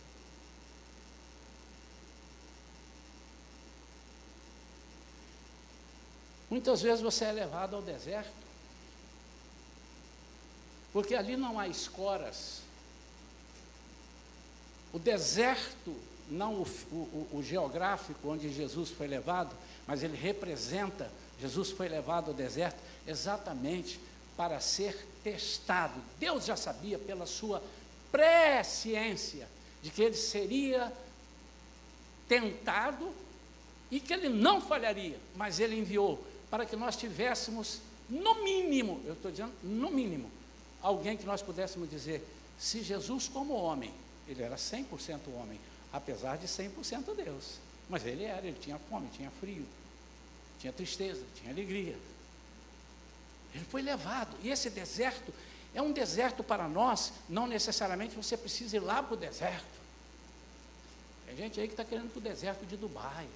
Muitas 6.51 6.83
vezes 6.83 7.01
você 7.01 7.25
é 7.25 7.33
levado 7.33 7.77
ao 7.77 7.83
deserto 7.83 8.41
porque 10.93 11.15
ali 11.15 11.37
não 11.37 11.59
há 11.59 11.69
escoras. 11.69 12.63
O 14.93 14.99
deserto, 14.99 15.95
não 16.29 16.55
o, 16.55 16.67
o, 16.93 17.29
o, 17.35 17.43
geográfico 17.43 18.29
onde 18.29 18.53
Jesus 18.53 18.91
foi 18.91 19.07
levado, 19.07 19.55
mas 19.87 20.03
ele 20.03 20.17
representa, 20.17 21.11
Jesus 21.41 21.71
foi 21.71 21.89
levado 21.89 22.29
ao 22.29 22.35
deserto 22.35 22.79
exatamente 23.07 24.01
para 24.37 24.59
ser 24.61 25.07
testado. 25.23 26.01
Deus 26.19 26.45
já 26.45 26.57
sabia 26.57 26.99
pela 26.99 27.27
sua 27.27 27.63
presciência 28.11 29.49
de 29.83 29.91
que 29.91 30.03
ele 30.03 30.17
seria 30.17 30.93
tentado 32.29 33.13
e 33.91 34.01
que 34.01 34.13
ele 34.13 34.29
não 34.29 34.61
falharia, 34.61 35.19
mas 35.37 35.61
ele 35.61 35.77
enviou 35.77 36.25
para 36.51 36.67
que 36.67 36.77
nós 36.77 36.97
tivéssemos, 36.97 37.81
no 38.09 38.43
mínimo, 38.43 39.01
eu 39.05 39.15
estou 39.15 39.31
dizendo, 39.31 39.53
no 39.63 39.91
mínimo, 39.91 40.31
alguém 40.83 41.17
que 41.17 41.25
nós 41.25 41.41
pudéssemos 41.41 41.89
dizer, 41.89 42.27
se 42.59 42.83
Jesus 42.83 43.29
como 43.29 43.55
homem, 43.55 43.93
ele 44.27 44.43
era 44.43 44.57
100% 44.57 45.21
homem, 45.35 45.61
apesar 45.93 46.37
de 46.37 46.47
100% 46.47 47.15
Deus, 47.15 47.59
mas 47.89 48.05
ele 48.05 48.25
era, 48.25 48.47
ele 48.47 48.59
tinha 48.61 48.79
fome, 48.91 49.09
tinha 49.17 49.31
frio, 49.41 49.67
tinha 50.59 50.73
tristeza, 50.73 51.23
tinha 51.37 51.53
alegria. 51.53 51.97
Ele 53.55 53.65
foi 53.65 53.83
levado, 53.83 54.37
e 54.43 54.51
esse 54.51 54.71
deserto 54.71 55.33
é 55.75 55.81
um 55.81 55.93
deserto 55.93 56.43
para 56.43 56.69
nós, 56.69 57.13
não 57.29 57.47
necessariamente 57.47 58.15
você 58.15 58.37
precisa 58.37 58.77
ir 58.77 58.81
lá 58.81 59.03
para 59.03 59.15
o 59.15 59.17
deserto. 59.17 59.81
Tem 61.27 61.37
gente 61.37 61.61
aí 61.61 61.69
que 61.69 61.75
está 61.75 61.85
querendo 61.85 62.11
para 62.11 62.19
o 62.19 62.23
deserto 62.23 62.67
de 62.67 62.77
Dubai. 62.77 63.27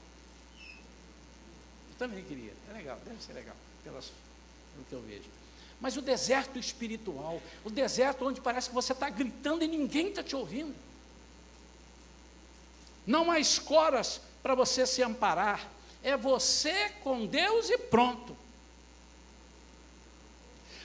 Eu 1.94 1.98
também 2.08 2.24
queria, 2.24 2.52
é 2.68 2.72
legal, 2.72 2.98
deve 3.04 3.22
ser 3.22 3.34
legal, 3.34 3.54
pelas, 3.84 4.10
pelo 4.72 4.84
que 4.88 4.92
eu 4.92 5.02
vejo. 5.02 5.30
Mas 5.80 5.96
o 5.96 6.02
deserto 6.02 6.58
espiritual, 6.58 7.40
o 7.64 7.70
deserto 7.70 8.26
onde 8.26 8.40
parece 8.40 8.68
que 8.68 8.74
você 8.74 8.92
está 8.92 9.08
gritando 9.08 9.62
e 9.62 9.68
ninguém 9.68 10.08
está 10.08 10.22
te 10.22 10.34
ouvindo. 10.34 10.74
Não 13.06 13.30
há 13.30 13.38
escoras 13.38 14.20
para 14.42 14.54
você 14.54 14.86
se 14.86 15.02
amparar. 15.02 15.68
É 16.02 16.16
você 16.16 16.90
com 17.02 17.26
Deus 17.26 17.70
e 17.70 17.78
pronto. 17.78 18.36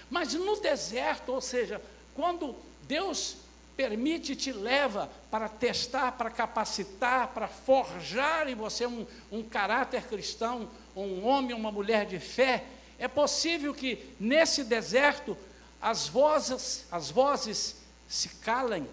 Mas 0.10 0.34
no 0.34 0.60
deserto, 0.60 1.32
ou 1.32 1.42
seja, 1.42 1.82
quando 2.14 2.56
Deus 2.84 3.38
permite 3.78 4.36
te 4.36 4.52
leva 4.52 5.10
para 5.32 5.48
testar, 5.48 6.12
para 6.14 6.30
capacitar, 6.30 7.30
para 7.30 7.48
forjar 7.48 8.50
em 8.50 8.56
você 8.56 8.86
um, 8.86 9.08
um 9.32 9.42
caráter 9.42 10.06
cristão, 10.08 10.70
um 11.06 11.26
homem, 11.26 11.56
uma 11.56 11.72
mulher 11.72 12.06
de 12.06 12.20
fé, 12.20 12.66
é 12.98 13.08
possível 13.08 13.74
que 13.74 14.14
nesse 14.20 14.64
deserto 14.64 15.38
as 15.82 16.08
vozes, 16.08 16.86
as 16.92 17.10
vozes 17.10 17.76
se 18.08 18.30
calem 18.40 18.88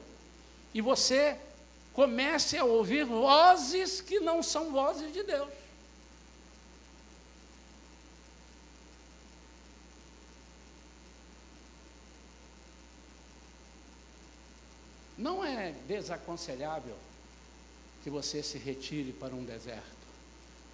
e 0.72 0.80
você 0.80 1.36
comece 1.92 2.56
a 2.58 2.64
ouvir 2.64 3.04
vozes 3.04 4.00
que 4.00 4.20
não 4.20 4.42
são 4.42 4.70
vozes 4.70 5.12
de 5.12 5.22
Deus. 5.22 5.48
Não 15.16 15.42
é 15.42 15.72
desaconselhável 15.88 16.96
que 18.04 18.10
você 18.10 18.42
se 18.42 18.58
retire 18.58 19.12
para 19.12 19.34
um 19.34 19.42
deserto. 19.42 20.05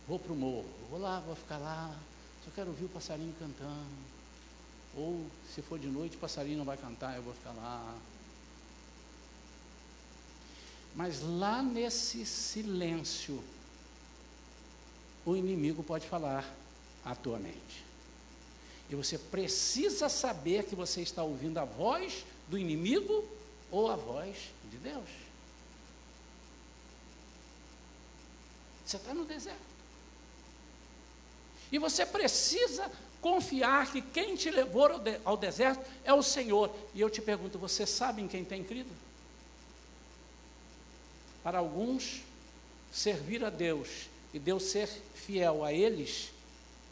Vou 0.09 0.19
para 0.19 0.33
o 0.33 0.37
morro, 0.37 0.69
vou 0.91 1.01
lá, 1.01 1.21
vou 1.21 1.35
ficar 1.37 1.59
lá, 1.59 1.97
só 2.45 2.51
quero 2.55 2.71
ouvir 2.71 2.85
o 2.85 2.89
passarinho 2.89 3.35
cantando. 3.39 4.13
Ou, 4.97 5.25
se 5.55 5.63
for 5.63 5.79
de 5.79 5.87
noite, 5.87 6.17
o 6.17 6.21
passarinho 6.21 6.59
não 6.59 6.65
vai 6.65 6.77
cantar, 6.77 7.17
eu 7.17 7.23
vou 7.23 7.33
ficar 7.35 7.53
lá. 7.53 7.97
Mas 10.95 11.23
lá 11.23 11.63
nesse 11.63 12.27
silêncio, 12.27 13.43
o 15.25 15.37
inimigo 15.37 15.83
pode 15.83 16.07
falar 16.07 16.45
à 17.05 17.15
tua 17.15 17.39
mente. 17.39 17.85
E 18.91 18.95
você 18.95 19.17
precisa 19.17 20.09
saber 20.09 20.65
que 20.65 20.75
você 20.75 21.01
está 21.01 21.23
ouvindo 21.23 21.59
a 21.59 21.65
voz 21.65 22.27
do 22.49 22.59
inimigo 22.59 23.27
ou 23.71 23.91
a 23.91 23.97
voz 23.97 24.37
de 24.71 24.77
Deus. 24.77 25.09
Você 28.85 28.99
está 28.99 29.15
no 29.15 29.25
deserto. 29.25 29.72
E 31.73 31.79
você 31.79 32.05
precisa 32.05 32.93
confiar 33.23 33.91
que 33.91 34.02
quem 34.02 34.37
te 34.37 34.50
levou 34.50 34.91
ao 35.25 35.37
deserto 35.37 35.88
é 36.05 36.12
o 36.12 36.23
Senhor. 36.23 36.71
E 36.95 37.00
eu 37.00 37.09
te 37.09 37.23
pergunto: 37.23 37.59
você 37.59 37.87
sabe 37.87 38.21
em 38.21 38.29
quem 38.29 38.45
tem 38.45 38.62
crido? 38.62 38.91
Para 41.43 41.59
alguns, 41.59 42.21
servir 42.93 43.43
a 43.43 43.50
Deus 43.50 43.88
e 44.35 44.38
Deus 44.38 44.64
ser 44.64 44.88
fiel 45.14 45.64
a 45.64 45.73
eles, 45.73 46.31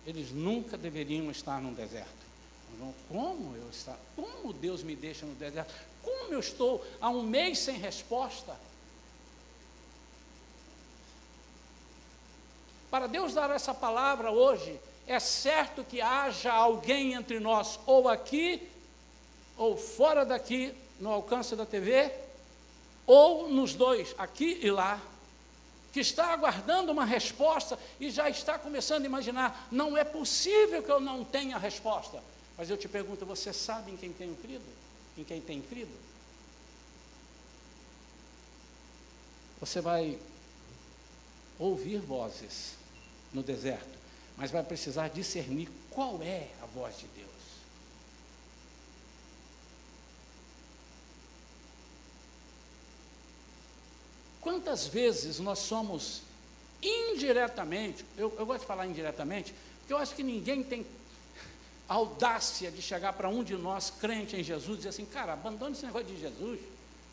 eles 0.06 0.32
nunca 0.32 0.76
deveriam 0.78 1.30
estar 1.30 1.60
no 1.60 1.72
deserto. 1.72 2.20
Como 3.08 3.54
eu 3.56 3.68
estar? 3.70 3.98
Como 4.16 4.52
Deus 4.52 4.82
me 4.82 4.96
deixa 4.96 5.26
no 5.26 5.34
deserto? 5.34 5.72
Como 6.02 6.32
eu 6.32 6.40
estou 6.40 6.84
há 7.00 7.10
um 7.10 7.22
mês 7.22 7.58
sem 7.58 7.76
resposta? 7.76 8.56
Para 12.90 13.06
Deus 13.06 13.32
dar 13.32 13.50
essa 13.50 13.72
palavra 13.72 14.32
hoje, 14.32 14.78
é 15.06 15.20
certo 15.20 15.84
que 15.84 16.00
haja 16.00 16.52
alguém 16.52 17.14
entre 17.14 17.38
nós, 17.38 17.78
ou 17.86 18.08
aqui, 18.08 18.68
ou 19.56 19.76
fora 19.76 20.24
daqui, 20.24 20.74
no 20.98 21.10
alcance 21.10 21.54
da 21.54 21.64
TV, 21.64 22.12
ou 23.06 23.48
nos 23.48 23.74
dois, 23.74 24.14
aqui 24.18 24.58
e 24.60 24.70
lá, 24.70 25.00
que 25.92 26.00
está 26.00 26.26
aguardando 26.32 26.92
uma 26.92 27.04
resposta 27.04 27.78
e 27.98 28.10
já 28.10 28.28
está 28.28 28.58
começando 28.58 29.04
a 29.04 29.06
imaginar: 29.06 29.68
não 29.70 29.96
é 29.96 30.04
possível 30.04 30.82
que 30.82 30.90
eu 30.90 31.00
não 31.00 31.24
tenha 31.24 31.58
resposta. 31.58 32.22
Mas 32.56 32.70
eu 32.70 32.76
te 32.76 32.88
pergunto: 32.88 33.24
você 33.24 33.52
sabe 33.52 33.92
em 33.92 33.96
quem 33.96 34.12
tenho 34.12 34.36
crido? 34.36 34.64
Em 35.16 35.24
quem 35.24 35.40
tem 35.40 35.60
crido? 35.60 35.92
Você 39.60 39.80
vai 39.80 40.18
ouvir 41.58 41.98
vozes 41.98 42.79
no 43.32 43.42
deserto, 43.42 43.98
mas 44.36 44.50
vai 44.50 44.62
precisar 44.62 45.08
discernir 45.08 45.68
qual 45.90 46.22
é 46.22 46.48
a 46.62 46.66
voz 46.66 46.98
de 46.98 47.06
Deus. 47.08 47.30
Quantas 54.40 54.86
vezes 54.86 55.38
nós 55.38 55.58
somos 55.58 56.22
indiretamente, 56.82 58.04
eu, 58.16 58.34
eu 58.38 58.46
gosto 58.46 58.60
de 58.60 58.66
falar 58.66 58.86
indiretamente, 58.86 59.54
porque 59.80 59.92
eu 59.92 59.98
acho 59.98 60.14
que 60.14 60.22
ninguém 60.22 60.62
tem 60.62 60.86
audácia 61.86 62.70
de 62.70 62.80
chegar 62.80 63.12
para 63.12 63.28
um 63.28 63.42
de 63.44 63.56
nós, 63.56 63.90
crente 63.90 64.36
em 64.36 64.42
Jesus, 64.42 64.74
e 64.74 64.76
dizer 64.78 64.88
assim, 64.90 65.04
cara, 65.04 65.32
abandone 65.32 65.72
esse 65.72 65.84
negócio 65.84 66.06
de 66.06 66.18
Jesus, 66.18 66.60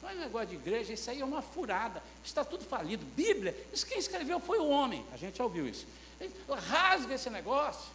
não 0.02 0.10
é 0.10 0.16
negócio 0.16 0.48
de 0.50 0.56
igreja, 0.56 0.94
isso 0.94 1.10
aí 1.10 1.20
é 1.20 1.26
uma 1.26 1.42
furada, 1.42 2.02
está 2.24 2.46
tudo 2.46 2.64
falido. 2.64 3.04
Bíblia, 3.06 3.56
isso 3.74 3.86
quem 3.86 3.98
escreveu 3.98 4.40
foi 4.40 4.60
o 4.60 4.70
homem, 4.70 5.04
a 5.12 5.18
gente 5.18 5.40
já 5.40 5.44
ouviu 5.44 5.68
isso. 5.68 5.86
Rasga 6.50 7.14
esse 7.14 7.30
negócio. 7.30 7.92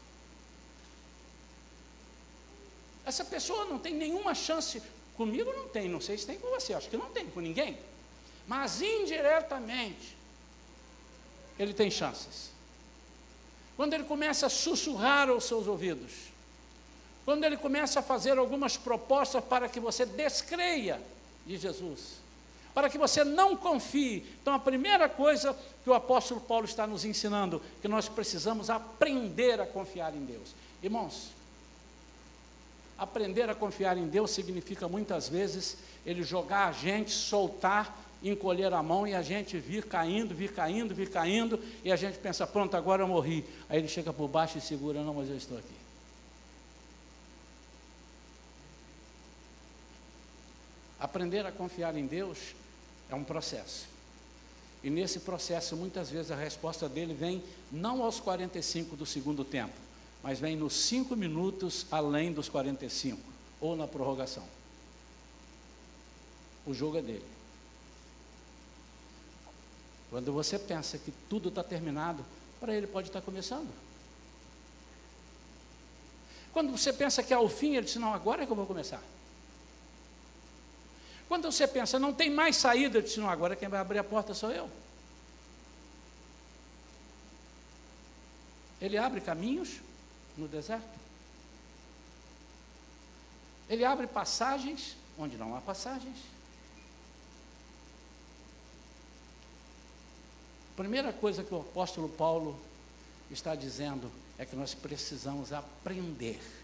Essa 3.05 3.25
pessoa 3.25 3.65
não 3.65 3.79
tem 3.79 3.95
nenhuma 3.95 4.35
chance, 4.35 4.81
comigo 5.17 5.53
não 5.53 5.69
tem, 5.69 5.89
não 5.89 6.01
sei 6.01 6.17
se 6.17 6.27
tem 6.27 6.39
com 6.39 6.49
você, 6.51 6.73
acho 6.73 6.89
que 6.89 6.97
não 6.97 7.11
tem 7.11 7.29
com 7.29 7.41
ninguém 7.41 7.77
mas 8.47 8.83
indiretamente 8.83 10.17
ele 11.59 11.73
tem 11.73 11.91
chances. 11.91 12.51
Quando 13.77 13.95
ele 13.95 14.05
começa 14.05 14.47
a 14.47 14.51
sussurrar 14.51 15.29
aos 15.29 15.45
seus 15.45 15.67
ouvidos, 15.67 16.13
quando 17.25 17.45
ele 17.45 17.57
começa 17.57 18.01
a 18.01 18.03
fazer 18.03 18.37
algumas 18.37 18.77
propostas 18.77 19.43
para 19.45 19.69
que 19.69 19.81
você 19.81 20.05
descreia 20.05 21.01
de 21.47 21.57
Jesus, 21.57 22.21
para 22.75 22.89
que 22.89 22.99
você 22.99 23.25
não 23.25 23.57
confie. 23.57 24.25
Então, 24.41 24.55
a 24.55 24.59
primeira 24.59 25.09
coisa 25.09 25.57
que 25.85 25.91
o 25.91 25.95
apóstolo 25.95 26.41
Paulo 26.41 26.65
está 26.65 26.87
nos 26.87 27.05
ensinando, 27.05 27.61
que 27.81 27.89
nós 27.89 28.09
precisamos 28.09 28.71
aprender 28.71 29.61
a 29.61 29.67
confiar 29.67 30.15
em 30.15 30.25
Deus. 30.25 30.55
Irmãos, 30.83 31.31
aprender 32.99 33.49
a 33.51 33.55
confiar 33.55 33.97
em 33.97 34.07
Deus 34.07 34.31
significa 34.31 34.89
muitas 34.89 35.29
vezes 35.29 35.77
ele 36.07 36.23
jogar 36.23 36.69
a 36.69 36.73
gente, 36.73 37.11
soltar 37.11 37.99
encolher 38.23 38.73
a 38.73 38.83
mão 38.83 39.07
e 39.07 39.15
a 39.15 39.23
gente 39.23 39.59
vir 39.59 39.85
caindo, 39.85 40.35
vir 40.35 40.53
caindo, 40.53 40.95
vir 40.95 41.11
caindo, 41.11 41.59
e 41.85 41.91
a 41.91 41.97
gente 41.97 42.19
pensa, 42.19 42.47
pronto, 42.47 42.77
agora 42.77 43.03
eu 43.03 43.09
morri. 43.09 43.45
Aí 43.69 43.79
ele 43.79 43.89
chega 43.89 44.13
por 44.13 44.29
baixo 44.29 44.59
e 44.59 44.61
segura, 44.61 45.03
não, 45.03 45.15
mas 45.15 45.29
eu 45.29 45.37
estou 45.37 45.59
aqui. 45.59 45.75
Aprender 51.01 51.45
a 51.45 51.51
confiar 51.51 51.97
em 51.97 52.07
Deus 52.07 52.55
é 53.13 53.17
um 53.17 53.25
processo. 53.25 53.87
E 54.83 54.91
nesse 54.91 55.21
processo, 55.21 55.77
muitas 55.77 56.11
vezes, 56.11 56.31
a 56.31 56.37
resposta 56.37 56.89
dele 56.89 57.15
vem 57.15 57.43
não 57.71 58.03
aos 58.03 58.19
45 58.19 58.97
do 58.97 59.07
segundo 59.07 59.45
tempo, 59.45 59.75
mas 60.23 60.41
vem 60.41 60.57
nos 60.57 60.75
5 60.75 61.15
minutos 61.15 61.87
além 61.91 62.33
dos 62.33 62.49
45, 62.49 63.21
ou 63.61 63.77
na 63.77 63.87
prorrogação. 63.87 64.45
O 66.67 66.73
jogo 66.73 66.99
é 66.99 67.03
dele. 67.03 67.25
Quando 70.11 70.33
você 70.33 70.59
pensa 70.59 70.99
que 70.99 71.13
tudo 71.29 71.49
está 71.49 71.63
terminado, 71.63 72.25
para 72.59 72.75
ele 72.75 72.87
pode 72.87 73.09
estar 73.09 73.21
começando. 73.21 73.71
Quando 76.53 76.71
você 76.71 76.93
pensa 76.93 77.23
que 77.23 77.33
é 77.33 77.39
o 77.39 77.49
fim, 77.49 77.77
ele 77.77 77.87
diz: 77.87 77.97
Não, 77.97 78.13
agora 78.13 78.43
é 78.43 78.47
que 78.47 78.53
eu 78.53 78.57
vou 78.57 78.67
começar. 78.67 79.03
Quando 81.33 81.51
você 81.51 81.67
pensa, 81.67 81.99
não 81.99 82.13
tem 82.13 82.29
mais 82.29 82.57
saída, 82.57 82.99
ele 82.99 83.07
diz: 83.07 83.17
Não, 83.17 83.31
agora 83.31 83.57
quem 83.57 83.67
vai 83.67 83.81
abrir 83.81 83.99
a 83.99 84.05
porta 84.05 84.35
sou 84.35 84.51
eu. 84.51 84.69
Ele 88.79 88.99
abre 88.99 89.19
caminhos 89.19 89.81
no 90.37 90.47
deserto. 90.47 90.85
Ele 93.67 93.83
abre 93.83 94.07
passagens 94.07 94.95
onde 95.17 95.39
não 95.39 95.57
há 95.57 95.63
passagens. 95.63 96.19
primeira 100.77 101.15
coisa 101.15 101.43
que 101.43 101.55
o 101.55 101.61
apóstolo 101.61 102.11
Paulo 102.11 102.61
está 103.31 103.55
dizendo 103.55 104.13
é 104.37 104.45
que 104.45 104.55
nós 104.55 104.75
precisamos 104.75 105.51
aprender. 105.51 106.62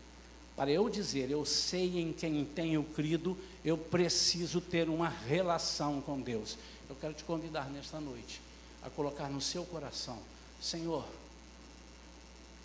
Para 0.58 0.72
eu 0.72 0.90
dizer, 0.90 1.30
eu 1.30 1.46
sei 1.46 2.00
em 2.00 2.12
quem 2.12 2.44
tenho 2.44 2.82
crido, 2.82 3.38
eu 3.64 3.78
preciso 3.78 4.60
ter 4.60 4.88
uma 4.88 5.08
relação 5.08 6.00
com 6.00 6.20
Deus. 6.20 6.58
Eu 6.90 6.96
quero 6.96 7.14
te 7.14 7.22
convidar 7.22 7.70
nesta 7.70 8.00
noite 8.00 8.40
a 8.82 8.90
colocar 8.90 9.28
no 9.28 9.40
seu 9.40 9.64
coração: 9.64 10.18
Senhor, 10.60 11.06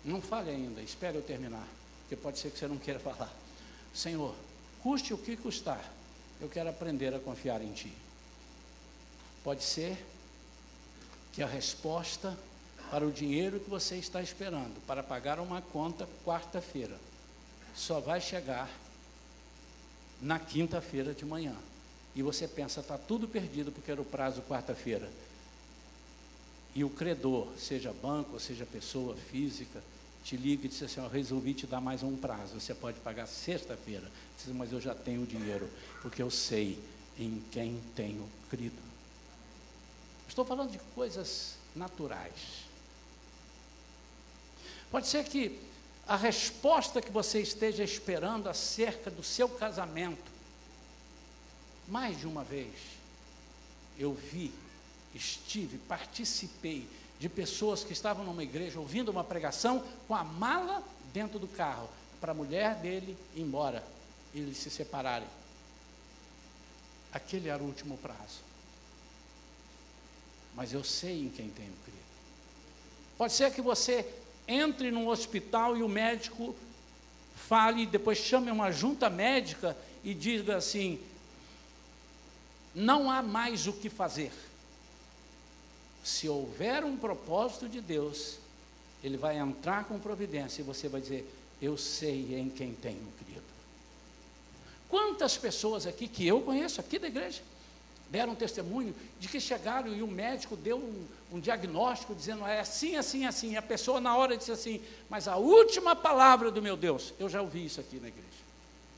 não 0.04 0.20
fale 0.20 0.50
ainda, 0.50 0.82
espere 0.82 1.18
eu 1.18 1.22
terminar, 1.22 1.68
porque 2.00 2.16
pode 2.16 2.40
ser 2.40 2.50
que 2.50 2.58
você 2.58 2.66
não 2.66 2.78
queira 2.78 2.98
falar. 2.98 3.32
Senhor, 3.94 4.34
custe 4.82 5.14
o 5.14 5.18
que 5.18 5.36
custar, 5.36 5.88
eu 6.40 6.48
quero 6.48 6.70
aprender 6.70 7.14
a 7.14 7.20
confiar 7.20 7.62
em 7.62 7.72
Ti. 7.72 7.92
Pode 9.44 9.62
ser 9.62 10.04
que 11.32 11.44
a 11.44 11.46
resposta 11.46 12.36
para 12.90 13.06
o 13.06 13.12
dinheiro 13.12 13.60
que 13.60 13.70
você 13.70 13.94
está 13.94 14.20
esperando 14.20 14.84
para 14.84 15.00
pagar 15.00 15.38
uma 15.38 15.62
conta 15.62 16.08
quarta-feira 16.24 16.98
só 17.74 18.00
vai 18.00 18.20
chegar 18.20 18.70
na 20.20 20.38
quinta-feira 20.38 21.12
de 21.12 21.24
manhã. 21.24 21.54
E 22.14 22.22
você 22.22 22.46
pensa, 22.46 22.80
está 22.80 22.96
tudo 22.96 23.26
perdido 23.26 23.72
porque 23.72 23.90
era 23.90 24.00
o 24.00 24.04
prazo 24.04 24.42
quarta-feira. 24.42 25.10
E 26.74 26.84
o 26.84 26.90
credor, 26.90 27.48
seja 27.58 27.92
banco, 27.92 28.38
seja 28.40 28.64
pessoa 28.64 29.16
física, 29.16 29.82
te 30.24 30.36
liga 30.36 30.64
e 30.64 30.68
diz 30.68 30.82
assim: 30.82 31.00
ó, 31.00 31.08
resolvi 31.08 31.54
te 31.54 31.66
dar 31.66 31.80
mais 31.80 32.02
um 32.02 32.16
prazo. 32.16 32.58
Você 32.58 32.74
pode 32.74 32.98
pagar 33.00 33.26
sexta-feira. 33.26 34.10
Mas 34.48 34.72
eu 34.72 34.80
já 34.80 34.94
tenho 34.94 35.22
o 35.22 35.26
dinheiro, 35.26 35.68
porque 36.02 36.22
eu 36.22 36.30
sei 36.30 36.78
em 37.18 37.42
quem 37.52 37.80
tenho 37.94 38.28
crido. 38.50 38.82
Estou 40.28 40.44
falando 40.44 40.70
de 40.72 40.78
coisas 40.94 41.56
naturais. 41.76 42.64
Pode 44.90 45.06
ser 45.06 45.24
que 45.24 45.60
a 46.06 46.16
resposta 46.16 47.00
que 47.00 47.10
você 47.10 47.40
esteja 47.40 47.82
esperando 47.82 48.48
acerca 48.48 49.10
do 49.10 49.22
seu 49.22 49.48
casamento, 49.48 50.32
mais 51.88 52.18
de 52.18 52.26
uma 52.26 52.44
vez, 52.44 52.72
eu 53.98 54.12
vi, 54.12 54.52
estive, 55.14 55.78
participei 55.78 56.88
de 57.18 57.28
pessoas 57.28 57.84
que 57.84 57.92
estavam 57.92 58.24
numa 58.24 58.42
igreja 58.42 58.78
ouvindo 58.78 59.10
uma 59.10 59.24
pregação 59.24 59.84
com 60.06 60.14
a 60.14 60.24
mala 60.24 60.82
dentro 61.12 61.38
do 61.38 61.48
carro, 61.48 61.88
para 62.20 62.32
a 62.32 62.34
mulher 62.34 62.76
dele 62.76 63.16
ir 63.34 63.42
embora 63.42 63.84
e 64.32 64.40
eles 64.40 64.56
se 64.56 64.70
separarem. 64.70 65.28
Aquele 67.12 67.48
era 67.48 67.62
o 67.62 67.66
último 67.66 67.96
prazo 67.98 68.44
mas 70.54 70.72
eu 70.72 70.84
sei 70.84 71.22
em 71.22 71.28
quem 71.28 71.48
tenho 71.50 71.72
crido. 71.84 71.98
Pode 73.18 73.32
ser 73.32 73.52
que 73.52 73.60
você 73.60 74.02
entre 74.46 74.90
num 74.90 75.08
hospital 75.08 75.76
e 75.76 75.82
o 75.82 75.88
médico 75.88 76.54
fale, 77.34 77.86
depois 77.86 78.18
chame 78.18 78.50
uma 78.50 78.70
junta 78.70 79.08
médica 79.10 79.76
e 80.02 80.14
diga 80.14 80.56
assim: 80.56 81.00
não 82.74 83.10
há 83.10 83.22
mais 83.22 83.66
o 83.66 83.72
que 83.72 83.88
fazer. 83.88 84.32
Se 86.02 86.28
houver 86.28 86.84
um 86.84 86.96
propósito 86.96 87.68
de 87.68 87.80
Deus, 87.80 88.38
Ele 89.02 89.16
vai 89.16 89.38
entrar 89.38 89.84
com 89.84 89.98
providência 89.98 90.60
e 90.60 90.64
você 90.64 90.88
vai 90.88 91.00
dizer: 91.00 91.26
Eu 91.62 91.76
sei 91.78 92.38
em 92.38 92.50
quem 92.50 92.74
tenho 92.74 93.12
crido. 93.18 93.44
Quantas 94.88 95.36
pessoas 95.36 95.86
aqui 95.86 96.08
que 96.08 96.26
eu 96.26 96.40
conheço, 96.42 96.80
aqui 96.80 96.98
da 96.98 97.06
igreja, 97.06 97.42
deram 98.10 98.34
testemunho 98.34 98.94
de 99.18 99.28
que 99.28 99.40
chegaram 99.40 99.94
e 99.94 100.02
o 100.02 100.06
médico 100.06 100.56
deu 100.56 100.76
um, 100.76 101.06
um 101.34 101.40
diagnóstico 101.40 102.14
dizendo 102.14 102.46
é 102.46 102.60
assim, 102.60 102.94
assim, 102.94 103.26
assim. 103.26 103.52
E 103.52 103.56
a 103.56 103.62
pessoa 103.62 104.00
na 104.00 104.16
hora 104.16 104.36
disse 104.36 104.52
assim, 104.52 104.80
mas 105.10 105.26
a 105.26 105.36
última 105.36 105.96
palavra 105.96 106.48
do 106.48 106.62
meu 106.62 106.76
Deus, 106.76 107.12
eu 107.18 107.28
já 107.28 107.42
ouvi 107.42 107.66
isso 107.66 107.80
aqui 107.80 107.96
na 107.96 108.06
igreja. 108.06 108.28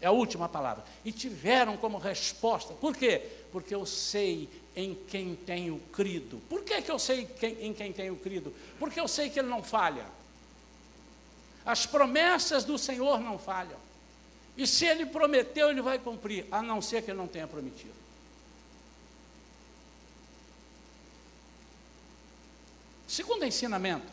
É 0.02 0.06
a 0.06 0.10
última 0.10 0.46
palavra. 0.46 0.84
E 1.02 1.10
tiveram 1.10 1.78
como 1.78 1.96
resposta. 1.96 2.74
Por 2.74 2.94
quê? 2.94 3.22
Porque 3.50 3.74
eu 3.74 3.86
sei 3.86 4.50
em 4.76 4.94
quem 4.94 5.34
tenho 5.34 5.80
crido. 5.90 6.38
Por 6.50 6.62
que, 6.62 6.82
que 6.82 6.90
eu 6.90 6.98
sei 6.98 7.24
quem, 7.24 7.64
em 7.64 7.72
quem 7.72 7.90
tenho 7.90 8.14
crido? 8.16 8.52
Porque 8.78 9.00
eu 9.00 9.08
sei 9.08 9.30
que 9.30 9.38
Ele 9.38 9.48
não 9.48 9.62
falha. 9.62 10.04
As 11.64 11.86
promessas 11.86 12.64
do 12.64 12.76
Senhor 12.76 13.18
não 13.18 13.38
falham. 13.38 13.78
E 14.58 14.66
se 14.66 14.84
Ele 14.84 15.06
prometeu, 15.06 15.70
Ele 15.70 15.80
vai 15.80 15.98
cumprir, 15.98 16.44
a 16.50 16.60
não 16.60 16.82
ser 16.82 17.02
que 17.02 17.10
Ele 17.10 17.18
não 17.18 17.26
tenha 17.26 17.46
prometido. 17.46 17.94
Segundo 23.06 23.44
ensinamento, 23.44 24.06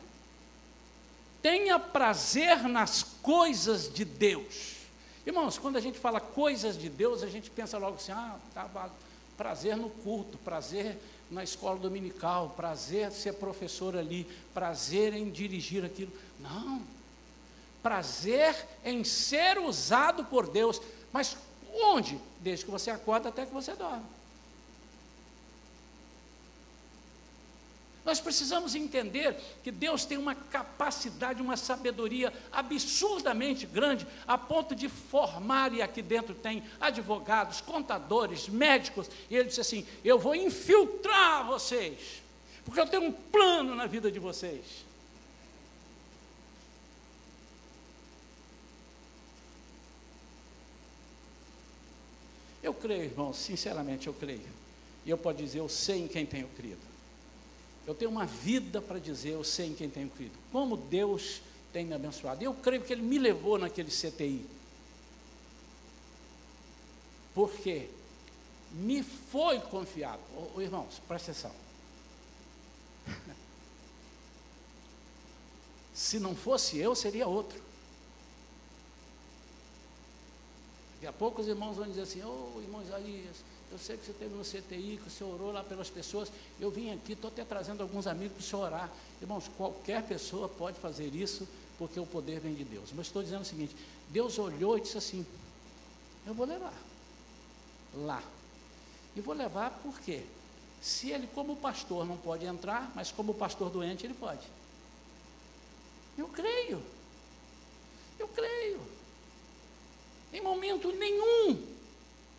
tenha 1.42 1.80
prazer 1.80 2.64
nas 2.64 3.04
coisas 3.04 3.92
de 3.92 4.06
Deus. 4.06 4.74
Irmãos, 5.26 5.58
quando 5.58 5.78
a 5.78 5.82
gente 5.82 5.98
fala 5.98 6.20
coisas 6.20 6.78
de 6.78 6.90
Deus, 6.90 7.24
a 7.24 7.28
gente 7.28 7.50
pensa 7.50 7.78
logo 7.78 7.96
assim, 7.96 8.12
ah, 8.12 8.38
tá, 8.54 8.70
prazer 9.38 9.76
no 9.76 9.90
culto, 9.90 10.38
prazer 10.40 10.98
na 11.32 11.44
escola 11.44 11.80
dominical, 11.80 12.54
prazer 12.56 13.12
ser 13.12 13.34
professor 13.34 13.98
ali, 13.98 14.28
prazer 14.54 15.14
em 15.14 15.30
dirigir 15.30 15.84
aquilo. 15.84 16.12
Não. 16.40 16.82
Prazer 17.82 18.56
em 18.86 19.04
ser 19.04 19.58
usado 19.58 20.24
por 20.26 20.48
Deus. 20.48 20.82
Mas 21.12 21.36
onde? 21.74 22.20
Desde 22.40 22.66
que 22.66 22.72
você 22.72 22.92
acorda 22.92 23.30
até 23.30 23.46
que 23.46 23.54
você 23.54 23.74
dorme. 23.74 24.06
Nós 28.06 28.20
precisamos 28.20 28.76
entender 28.76 29.36
que 29.64 29.72
Deus 29.72 30.04
tem 30.04 30.18
uma 30.18 30.36
capacidade, 30.36 31.42
uma 31.42 31.56
sabedoria 31.56 32.34
absurdamente 32.52 33.66
grande, 33.66 34.06
a 34.28 34.38
ponto 34.38 34.76
de 34.76 34.90
formar, 34.90 35.74
e 35.74 35.82
aqui 35.82 36.02
dentro 36.02 36.36
tem 36.36 36.64
advogados, 36.82 37.62
contadores, 37.62 38.50
médicos, 38.50 39.10
e 39.30 39.36
ele 39.36 39.48
disse 39.48 39.62
assim: 39.62 39.88
Eu 40.04 40.20
vou 40.20 40.36
infiltrar 40.36 41.46
vocês, 41.48 42.22
porque 42.66 42.80
eu 42.80 42.88
tenho 42.88 43.04
um 43.04 43.12
plano 43.12 43.74
na 43.74 43.86
vida 43.86 44.12
de 44.12 44.20
vocês. 44.20 44.84
Eu 52.62 52.74
creio, 52.74 53.04
irmãos, 53.04 53.38
sinceramente 53.38 54.08
eu 54.08 54.14
creio. 54.14 54.64
E 55.06 55.10
eu 55.10 55.18
posso 55.18 55.38
dizer, 55.38 55.60
eu 55.60 55.68
sei 55.68 56.00
em 56.00 56.08
quem 56.08 56.26
tenho 56.26 56.48
crido. 56.50 56.93
Eu 57.86 57.94
tenho 57.94 58.10
uma 58.10 58.26
vida 58.26 58.82
para 58.82 58.98
dizer, 58.98 59.32
eu 59.32 59.44
sei 59.44 59.68
em 59.68 59.74
quem 59.74 59.90
tenho 59.90 60.10
crido. 60.10 60.38
Como 60.52 60.78
Deus 60.78 61.42
tem 61.74 61.86
me 61.86 61.94
abençoado. 61.94 62.44
Eu 62.44 62.54
creio 62.54 62.82
que 62.82 62.94
Ele 62.94 63.02
me 63.02 63.18
levou 63.18 63.58
naquele 63.58 63.90
CTI. 63.90 64.46
Porque 67.34 67.90
me 68.72 69.04
foi 69.04 69.60
confiado. 69.60 70.22
Ô, 70.56 70.62
irmãos, 70.62 71.02
presta 71.08 71.32
atenção. 71.32 71.52
Se 75.94 76.20
não 76.20 76.36
fosse 76.36 76.78
eu, 76.78 76.96
seria 76.96 77.28
outro. 77.28 77.62
Daqui 80.94 81.08
a 81.08 81.14
pouco 81.14 81.42
os 81.42 81.48
irmãos 81.48 81.76
vão 81.76 81.86
dizer 81.88 82.04
assim, 82.04 82.24
ô 82.24 82.54
oh, 82.56 82.62
irmão 82.62 82.82
Isaías, 82.82 83.44
eu 83.74 83.80
sei 83.80 83.98
que 83.98 84.06
você 84.06 84.14
teve 84.14 84.36
no 84.36 84.44
CTI, 84.44 85.00
que 85.04 85.10
você 85.10 85.24
orou 85.24 85.52
lá 85.52 85.64
pelas 85.64 85.90
pessoas. 85.90 86.32
Eu 86.60 86.70
vim 86.70 86.94
aqui, 86.94 87.14
estou 87.14 87.30
até 87.30 87.44
trazendo 87.44 87.82
alguns 87.82 88.06
amigos 88.06 88.38
para 88.38 88.46
senhor 88.46 88.66
orar. 88.66 88.92
Irmãos, 89.20 89.50
qualquer 89.58 90.04
pessoa 90.04 90.48
pode 90.48 90.80
fazer 90.80 91.14
isso, 91.16 91.48
porque 91.80 92.00
o 92.00 92.06
poder 92.06 92.40
vem 92.40 92.54
de 92.54 92.64
Deus. 92.64 92.92
Mas 92.94 93.08
estou 93.08 93.24
dizendo 93.24 93.42
o 93.42 93.46
seguinte: 93.46 93.76
Deus 94.10 94.38
olhou 94.38 94.78
e 94.78 94.82
disse 94.82 94.98
assim: 94.98 95.26
Eu 96.26 96.36
vou 96.36 96.46
levar 96.46 96.74
lá. 97.96 98.22
E 99.16 99.22
vou 99.22 99.34
levar 99.34 99.72
por 99.82 100.00
quê? 100.02 100.24
Se 100.80 101.10
ele, 101.10 101.28
como 101.34 101.56
pastor, 101.56 102.06
não 102.06 102.18
pode 102.18 102.46
entrar, 102.46 102.92
mas 102.94 103.12
como 103.12 103.34
pastor 103.34 103.72
doente, 103.72 104.06
ele 104.06 104.14
pode. 104.14 104.46
Eu 106.16 106.28
creio. 106.28 106.80
Eu 108.20 108.28
creio. 108.28 108.82
Em 110.32 110.42
momento 110.42 110.92
nenhum 110.92 111.73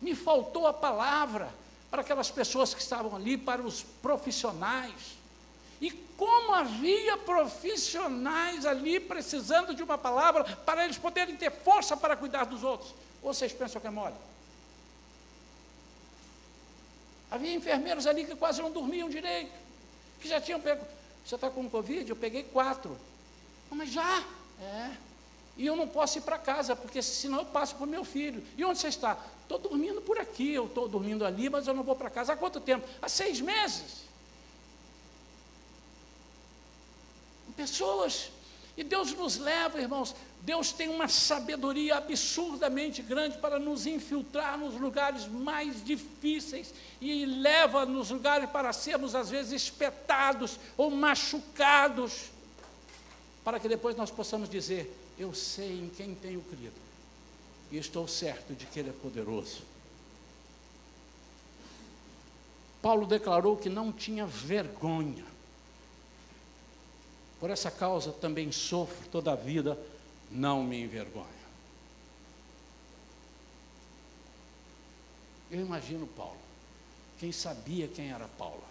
me 0.05 0.13
faltou 0.13 0.67
a 0.67 0.73
palavra 0.73 1.49
para 1.89 2.01
aquelas 2.01 2.29
pessoas 2.29 2.75
que 2.75 2.81
estavam 2.81 3.15
ali, 3.15 3.35
para 3.35 3.63
os 3.63 3.81
profissionais. 4.03 5.17
E 5.81 5.89
como 6.15 6.53
havia 6.53 7.17
profissionais 7.17 8.67
ali 8.67 8.99
precisando 8.99 9.73
de 9.73 9.81
uma 9.81 9.97
palavra 9.97 10.43
para 10.43 10.85
eles 10.85 10.97
poderem 10.97 11.35
ter 11.35 11.51
força 11.51 11.97
para 11.97 12.15
cuidar 12.15 12.45
dos 12.45 12.63
outros. 12.63 12.93
Ou 13.23 13.33
vocês 13.33 13.51
pensam 13.51 13.81
que 13.81 13.87
é 13.87 13.89
mole? 13.89 14.13
Havia 17.31 17.55
enfermeiros 17.55 18.05
ali 18.05 18.25
que 18.25 18.35
quase 18.35 18.61
não 18.61 18.71
dormiam 18.71 19.09
direito, 19.09 19.51
que 20.21 20.27
já 20.27 20.39
tinham 20.39 20.61
pego. 20.61 20.85
Você 21.25 21.33
está 21.33 21.49
com 21.49 21.67
Covid? 21.67 22.07
Eu 22.07 22.15
peguei 22.15 22.43
quatro. 22.43 22.95
Mas 23.71 23.89
já? 23.89 24.23
É. 24.61 24.91
E 25.57 25.65
eu 25.65 25.75
não 25.75 25.87
posso 25.87 26.19
ir 26.19 26.21
para 26.21 26.37
casa, 26.37 26.75
porque 26.75 27.01
senão 27.01 27.39
eu 27.39 27.45
passo 27.45 27.75
para 27.75 27.85
o 27.85 27.89
meu 27.89 28.05
filho. 28.05 28.45
E 28.55 28.63
onde 28.63 28.77
você 28.77 28.89
está? 28.89 29.17
Estou 29.45 29.59
dormindo 29.59 30.01
por 30.01 30.17
aqui, 30.17 30.53
eu 30.53 30.65
estou 30.65 30.87
dormindo 30.87 31.23
ali, 31.23 31.49
mas 31.49 31.67
eu 31.67 31.73
não 31.73 31.83
vou 31.83 31.95
para 31.95 32.09
casa. 32.09 32.33
Há 32.33 32.35
quanto 32.35 32.59
tempo? 32.59 32.87
Há 32.99 33.07
seis 33.07 33.39
meses. 33.39 34.03
Pessoas. 37.55 38.31
E 38.75 38.83
Deus 38.83 39.13
nos 39.13 39.37
leva, 39.37 39.79
irmãos. 39.79 40.15
Deus 40.41 40.71
tem 40.71 40.89
uma 40.89 41.07
sabedoria 41.07 41.95
absurdamente 41.95 43.03
grande 43.03 43.37
para 43.37 43.59
nos 43.59 43.85
infiltrar 43.85 44.57
nos 44.57 44.73
lugares 44.73 45.27
mais 45.27 45.83
difíceis 45.85 46.73
e 46.99 47.23
leva 47.25 47.85
nos 47.85 48.09
lugares 48.09 48.49
para 48.49 48.73
sermos, 48.73 49.13
às 49.13 49.29
vezes, 49.29 49.53
espetados 49.53 50.59
ou 50.75 50.89
machucados, 50.89 52.31
para 53.43 53.59
que 53.59 53.69
depois 53.69 53.95
nós 53.95 54.09
possamos 54.09 54.49
dizer: 54.49 54.91
eu 55.19 55.35
sei 55.35 55.79
em 55.79 55.89
quem 55.89 56.15
tenho 56.15 56.41
crido, 56.41 56.84
e 57.71 57.77
estou 57.77 58.07
certo 58.07 58.53
de 58.53 58.65
que 58.65 58.79
Ele 58.79 58.89
é 58.89 58.93
poderoso. 58.93 59.63
Paulo 62.81 63.07
declarou 63.07 63.57
que 63.57 63.69
não 63.69 63.91
tinha 63.91 64.25
vergonha. 64.25 65.25
Por 67.39 67.49
essa 67.49 67.71
causa 67.71 68.11
também 68.11 68.51
sofro 68.51 69.07
toda 69.09 69.33
a 69.33 69.35
vida, 69.35 69.77
não 70.31 70.63
me 70.63 70.81
envergonho. 70.81 71.25
Eu 75.49 75.61
imagino 75.61 76.05
Paulo. 76.07 76.37
Quem 77.19 77.31
sabia 77.31 77.87
quem 77.87 78.11
era 78.11 78.27
Paulo? 78.27 78.63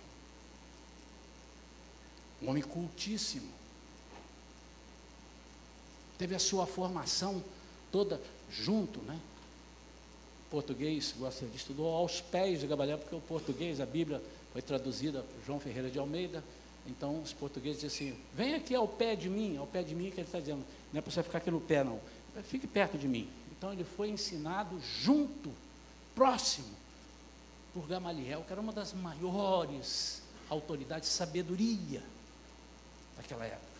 Um 2.42 2.50
homem 2.50 2.62
cultíssimo 2.62 3.50
teve 6.18 6.34
a 6.34 6.38
sua 6.38 6.66
formação 6.66 7.42
toda 7.90 8.20
junto, 8.62 9.00
né? 9.02 9.18
Português, 10.50 11.14
gosta 11.18 11.46
de 11.46 11.56
estudou 11.56 11.94
aos 11.94 12.20
pés 12.20 12.60
de 12.60 12.66
Gamaliel, 12.66 12.98
porque 12.98 13.14
o 13.14 13.20
português, 13.20 13.80
a 13.80 13.86
Bíblia 13.86 14.22
foi 14.52 14.62
traduzida 14.62 15.22
por 15.22 15.46
João 15.46 15.58
Ferreira 15.58 15.90
de 15.90 15.98
Almeida. 15.98 16.44
Então 16.86 17.20
os 17.22 17.32
portugueses 17.32 17.80
dizem 17.80 18.10
assim: 18.10 18.18
vem 18.34 18.54
aqui 18.54 18.74
ao 18.74 18.86
pé 18.86 19.16
de 19.16 19.28
mim, 19.28 19.56
ao 19.56 19.66
pé 19.66 19.82
de 19.82 19.94
mim 19.94 20.10
que 20.10 20.20
ele 20.20 20.28
está 20.28 20.38
dizendo, 20.38 20.64
não 20.92 20.98
é 20.98 21.02
para 21.02 21.10
você 21.10 21.22
ficar 21.22 21.38
aqui 21.38 21.50
no 21.50 21.60
pé, 21.60 21.82
não. 21.82 22.00
Fique 22.44 22.66
perto 22.66 22.98
de 22.98 23.08
mim. 23.08 23.28
Então 23.56 23.72
ele 23.72 23.84
foi 23.84 24.10
ensinado 24.10 24.78
junto, 25.02 25.50
próximo, 26.14 26.68
por 27.72 27.86
Gamaliel, 27.86 28.44
que 28.46 28.52
era 28.52 28.60
uma 28.60 28.72
das 28.72 28.92
maiores 28.92 30.22
autoridades 30.48 31.08
de 31.08 31.14
sabedoria 31.14 32.02
daquela 33.16 33.46
época 33.46 33.74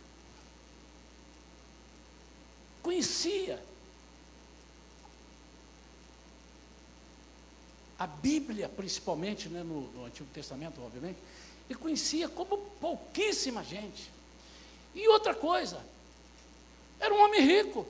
conhecia. 2.85 3.61
A 7.99 8.07
Bíblia, 8.07 8.69
principalmente 8.69 9.49
né, 9.49 9.63
no, 9.63 9.83
no 9.93 10.05
Antigo 10.07 10.29
Testamento, 10.33 10.81
obviamente, 10.85 11.19
ele 11.69 11.79
conhecia 11.79 12.29
como 12.29 12.59
pouquíssima 12.81 13.63
gente. 13.63 14.11
E 14.95 15.09
outra 15.09 15.35
coisa, 15.35 15.81
era 17.01 17.13
um 17.13 17.23
homem 17.23 17.41
rico. 17.41 17.87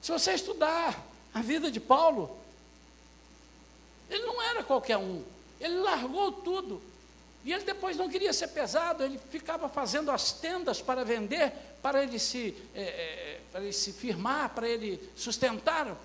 Se 0.00 0.12
você 0.12 0.32
estudar 0.32 1.06
a 1.34 1.42
vida 1.42 1.70
de 1.70 1.80
Paulo, 1.80 2.36
ele 4.08 4.24
não 4.24 4.40
era 4.40 4.62
qualquer 4.62 4.96
um. 4.96 5.22
Ele 5.60 5.80
largou 5.80 6.32
tudo. 6.32 6.80
E 7.44 7.52
ele 7.52 7.64
depois 7.64 7.96
não 7.96 8.08
queria 8.08 8.32
ser 8.32 8.48
pesado, 8.48 9.02
ele 9.02 9.18
ficava 9.30 9.68
fazendo 9.68 10.10
as 10.10 10.32
tendas 10.32 10.82
para 10.82 11.04
vender, 11.04 11.52
para 11.80 12.02
ele 12.02 12.18
se, 12.18 12.54
é, 12.74 12.82
é, 12.82 13.40
para 13.50 13.62
ele 13.62 13.72
se 13.72 13.92
firmar, 13.92 14.50
para 14.50 14.68
ele 14.68 15.00
sustentar. 15.16 15.96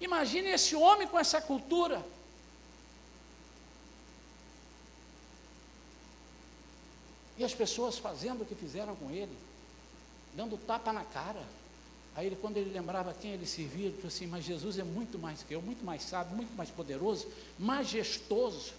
Imagine 0.00 0.50
esse 0.50 0.76
homem 0.76 1.08
com 1.08 1.18
essa 1.18 1.40
cultura. 1.40 2.04
E 7.36 7.44
as 7.44 7.54
pessoas 7.54 7.98
fazendo 7.98 8.42
o 8.42 8.46
que 8.46 8.54
fizeram 8.54 8.96
com 8.96 9.10
ele, 9.10 9.36
dando 10.34 10.56
tapa 10.56 10.92
na 10.92 11.04
cara. 11.04 11.42
Aí 12.16 12.26
ele, 12.26 12.36
quando 12.36 12.56
ele 12.56 12.70
lembrava 12.70 13.14
quem 13.14 13.32
ele 13.32 13.46
servia, 13.46 13.86
ele 13.86 13.94
falou 13.94 14.08
assim: 14.08 14.26
Mas 14.26 14.44
Jesus 14.44 14.78
é 14.78 14.82
muito 14.82 15.18
mais 15.18 15.42
que 15.42 15.54
eu, 15.54 15.62
muito 15.62 15.84
mais 15.84 16.02
sábio, 16.02 16.34
muito 16.34 16.52
mais 16.56 16.68
poderoso, 16.68 17.28
majestoso. 17.58 18.72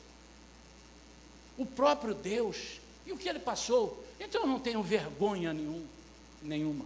O 1.57 1.65
próprio 1.65 2.13
Deus. 2.13 2.79
E 3.05 3.13
o 3.13 3.17
que 3.17 3.29
ele 3.29 3.39
passou? 3.39 4.05
Então 4.19 4.41
eu 4.41 4.47
não 4.47 4.59
tenho 4.59 4.83
vergonha 4.83 5.53
nenhum, 5.53 5.85
nenhuma. 6.41 6.85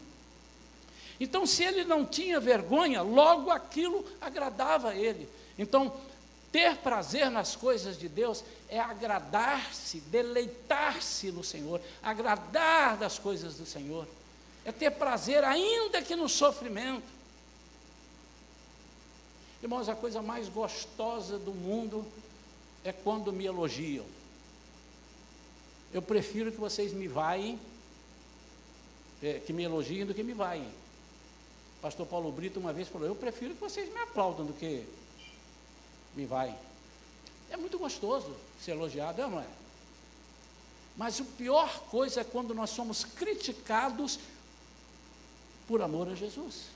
Então, 1.19 1.45
se 1.45 1.63
ele 1.63 1.83
não 1.83 2.05
tinha 2.05 2.39
vergonha, 2.39 3.01
logo 3.01 3.51
aquilo 3.51 4.05
agradava 4.19 4.89
a 4.89 4.95
ele. 4.95 5.29
Então, 5.57 5.93
ter 6.51 6.77
prazer 6.77 7.31
nas 7.31 7.55
coisas 7.55 7.97
de 7.97 8.07
Deus 8.07 8.43
é 8.69 8.79
agradar-se, 8.79 9.99
deleitar-se 10.01 11.31
no 11.31 11.43
Senhor, 11.43 11.81
agradar 12.01 12.97
das 12.97 13.17
coisas 13.17 13.55
do 13.55 13.65
Senhor, 13.65 14.07
é 14.65 14.71
ter 14.71 14.91
prazer, 14.91 15.43
ainda 15.43 16.01
que 16.01 16.15
no 16.15 16.29
sofrimento. 16.29 17.07
Irmãos, 19.61 19.89
a 19.89 19.95
coisa 19.95 20.21
mais 20.21 20.47
gostosa 20.49 21.37
do 21.39 21.53
mundo 21.53 22.05
é 22.83 22.91
quando 22.91 23.31
me 23.31 23.45
elogiam. 23.45 24.05
Eu 25.93 26.01
prefiro 26.01 26.51
que 26.51 26.59
vocês 26.59 26.91
me 26.91 27.07
vaiem, 27.07 27.59
é, 29.21 29.39
que 29.39 29.53
me 29.53 29.63
elogiem 29.63 30.05
do 30.05 30.13
que 30.13 30.21
me 30.21 30.33
vaiem. 30.33 30.69
Pastor 31.83 32.07
Paulo 32.07 32.31
Brito 32.31 32.61
uma 32.61 32.71
vez 32.71 32.87
falou: 32.87 33.05
Eu 33.05 33.13
prefiro 33.13 33.53
que 33.53 33.59
vocês 33.59 33.93
me 33.93 33.99
aplaudam 33.99 34.45
do 34.45 34.53
que 34.53 34.85
me 36.15 36.25
vai. 36.25 36.55
É 37.49 37.57
muito 37.57 37.77
gostoso 37.77 38.33
ser 38.57 38.71
elogiado, 38.71 39.21
não 39.27 39.41
é? 39.41 39.45
Mas 40.95 41.19
a 41.19 41.25
pior 41.37 41.81
coisa 41.89 42.21
é 42.21 42.23
quando 42.23 42.55
nós 42.55 42.69
somos 42.69 43.03
criticados 43.03 44.17
por 45.67 45.81
amor 45.81 46.07
a 46.07 46.15
Jesus. 46.15 46.67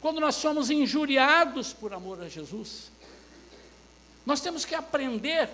Quando 0.00 0.18
nós 0.18 0.36
somos 0.36 0.70
injuriados 0.70 1.74
por 1.74 1.92
amor 1.92 2.22
a 2.22 2.28
Jesus. 2.28 2.90
Nós 4.24 4.40
temos 4.40 4.64
que 4.64 4.74
aprender 4.74 5.50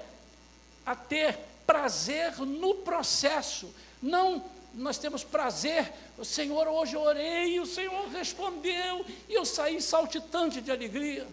a 0.86 0.94
ter 0.94 1.36
prazer 1.66 2.38
no 2.38 2.76
processo, 2.76 3.74
não 4.00 4.44
nós 4.76 4.98
temos 4.98 5.22
prazer. 5.22 5.92
O 6.18 6.24
Senhor, 6.24 6.66
hoje 6.68 6.94
eu 6.94 7.00
orei, 7.00 7.60
o 7.60 7.66
Senhor 7.66 8.08
respondeu, 8.08 9.04
e 9.28 9.34
eu 9.34 9.44
saí 9.44 9.80
saltitante 9.80 10.60
de 10.60 10.70
alegria. 10.70 11.26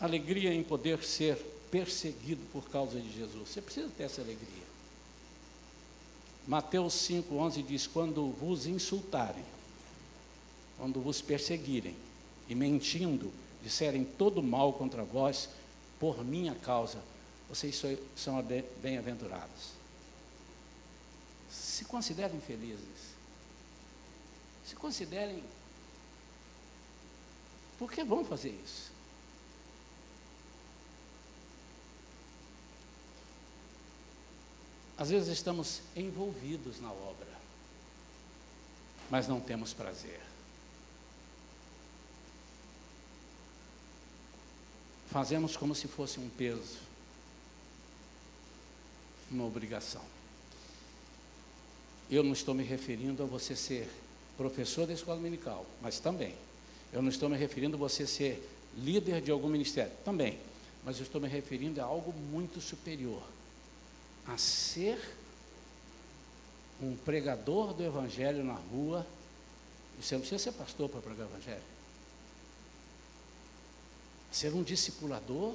Alegria 0.00 0.52
em 0.52 0.62
poder 0.62 1.02
ser 1.02 1.36
perseguido 1.70 2.42
por 2.52 2.68
causa 2.68 3.00
de 3.00 3.10
Jesus. 3.10 3.48
Você 3.48 3.62
precisa 3.62 3.88
ter 3.96 4.04
essa 4.04 4.20
alegria. 4.20 4.64
Mateus 6.46 6.94
5,11 7.08 7.64
diz: 7.64 7.86
Quando 7.86 8.30
vos 8.32 8.66
insultarem, 8.66 9.44
quando 10.76 11.00
vos 11.00 11.22
perseguirem, 11.22 11.96
e 12.48 12.54
mentindo, 12.54 13.32
disserem 13.64 14.04
todo 14.04 14.42
mal 14.42 14.74
contra 14.74 15.02
vós, 15.02 15.48
por 15.98 16.22
minha 16.22 16.54
causa, 16.54 17.02
vocês 17.48 17.80
são 18.14 18.44
bem-aventurados. 18.82 19.72
Se 21.50 21.84
considerem 21.86 22.40
felizes. 22.40 23.14
Se 24.66 24.76
considerem. 24.76 25.42
Por 27.78 27.90
que 27.90 28.04
vão 28.04 28.24
fazer 28.24 28.50
isso? 28.64 28.92
Às 34.96 35.10
vezes 35.10 35.28
estamos 35.28 35.80
envolvidos 35.96 36.80
na 36.80 36.90
obra, 36.92 37.26
mas 39.10 39.26
não 39.26 39.40
temos 39.40 39.72
prazer. 39.72 40.20
Fazemos 45.14 45.56
como 45.56 45.76
se 45.76 45.86
fosse 45.86 46.18
um 46.18 46.28
peso, 46.28 46.76
uma 49.30 49.44
obrigação. 49.44 50.02
Eu 52.10 52.24
não 52.24 52.32
estou 52.32 52.52
me 52.52 52.64
referindo 52.64 53.22
a 53.22 53.26
você 53.26 53.54
ser 53.54 53.88
professor 54.36 54.88
da 54.88 54.92
escola 54.92 55.18
dominical, 55.18 55.64
mas 55.80 56.00
também. 56.00 56.34
Eu 56.92 57.00
não 57.00 57.10
estou 57.10 57.28
me 57.28 57.36
referindo 57.36 57.76
a 57.76 57.78
você 57.78 58.08
ser 58.08 58.44
líder 58.76 59.20
de 59.20 59.30
algum 59.30 59.48
ministério, 59.48 59.92
também. 60.04 60.36
Mas 60.84 60.96
eu 60.96 61.04
estou 61.04 61.20
me 61.20 61.28
referindo 61.28 61.80
a 61.80 61.84
algo 61.84 62.12
muito 62.12 62.60
superior 62.60 63.22
a 64.26 64.36
ser 64.36 64.98
um 66.82 66.96
pregador 66.96 67.72
do 67.72 67.84
Evangelho 67.84 68.42
na 68.42 68.54
rua. 68.54 69.06
Você 70.00 70.16
não 70.16 70.22
precisa 70.22 70.42
ser 70.42 70.58
pastor 70.58 70.88
para 70.88 71.00
pregar 71.00 71.28
o 71.28 71.30
Evangelho 71.30 71.74
ser 74.34 74.52
um 74.52 74.64
discipulador, 74.64 75.54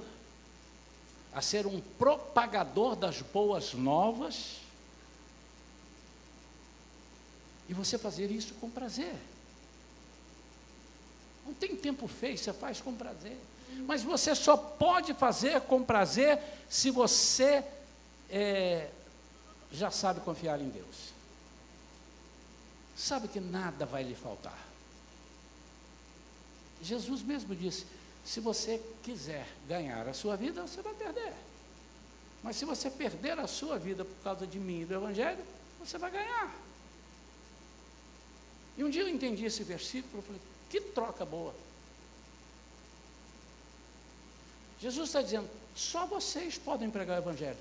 a 1.34 1.42
ser 1.42 1.68
um 1.68 1.82
propagador 1.82 2.96
das 2.96 3.22
boas 3.22 3.74
novas, 3.74 4.62
e 7.68 7.74
você 7.74 7.98
fazer 7.98 8.32
isso 8.32 8.54
com 8.56 8.70
prazer. 8.70 9.14
Não 11.46 11.54
tem 11.54 11.76
tempo 11.76 12.08
feio, 12.08 12.38
você 12.38 12.54
faz 12.54 12.80
com 12.80 12.96
prazer. 12.96 13.38
Mas 13.86 14.02
você 14.02 14.34
só 14.34 14.56
pode 14.56 15.14
fazer 15.14 15.62
com 15.62 15.84
prazer 15.84 16.42
se 16.70 16.90
você 16.90 17.64
é, 18.30 18.90
já 19.72 19.92
sabe 19.92 20.22
confiar 20.22 20.60
em 20.62 20.70
Deus. 20.70 21.10
Sabe 22.96 23.28
que 23.28 23.40
nada 23.40 23.86
vai 23.86 24.04
lhe 24.04 24.16
faltar. 24.16 24.58
Jesus 26.82 27.22
mesmo 27.22 27.54
disse: 27.56 27.86
se 28.30 28.40
você 28.40 28.80
quiser 29.02 29.48
ganhar 29.68 30.08
a 30.08 30.14
sua 30.14 30.36
vida, 30.36 30.62
você 30.62 30.84
vai 30.84 30.94
perder. 30.94 31.34
Mas 32.44 32.58
se 32.58 32.64
você 32.64 32.88
perder 32.88 33.40
a 33.40 33.48
sua 33.48 33.80
vida 33.80 34.06
por 34.06 34.24
causa 34.24 34.46
de 34.46 34.60
mim 34.60 34.82
e 34.82 34.86
do 34.86 34.94
Evangelho, 34.94 35.44
você 35.80 35.98
vai 35.98 36.12
ganhar. 36.12 36.56
E 38.78 38.84
um 38.84 38.90
dia 38.90 39.02
eu 39.02 39.10
entendi 39.10 39.46
esse 39.46 39.64
versículo, 39.64 40.22
e 40.22 40.28
falei, 40.28 40.42
que 40.70 40.80
troca 40.80 41.26
boa. 41.26 41.56
Jesus 44.80 45.10
está 45.10 45.24
dizendo, 45.24 45.50
só 45.76 46.06
vocês 46.06 46.56
podem 46.56 46.92
pregar 46.92 47.18
o 47.18 47.24
Evangelho. 47.24 47.58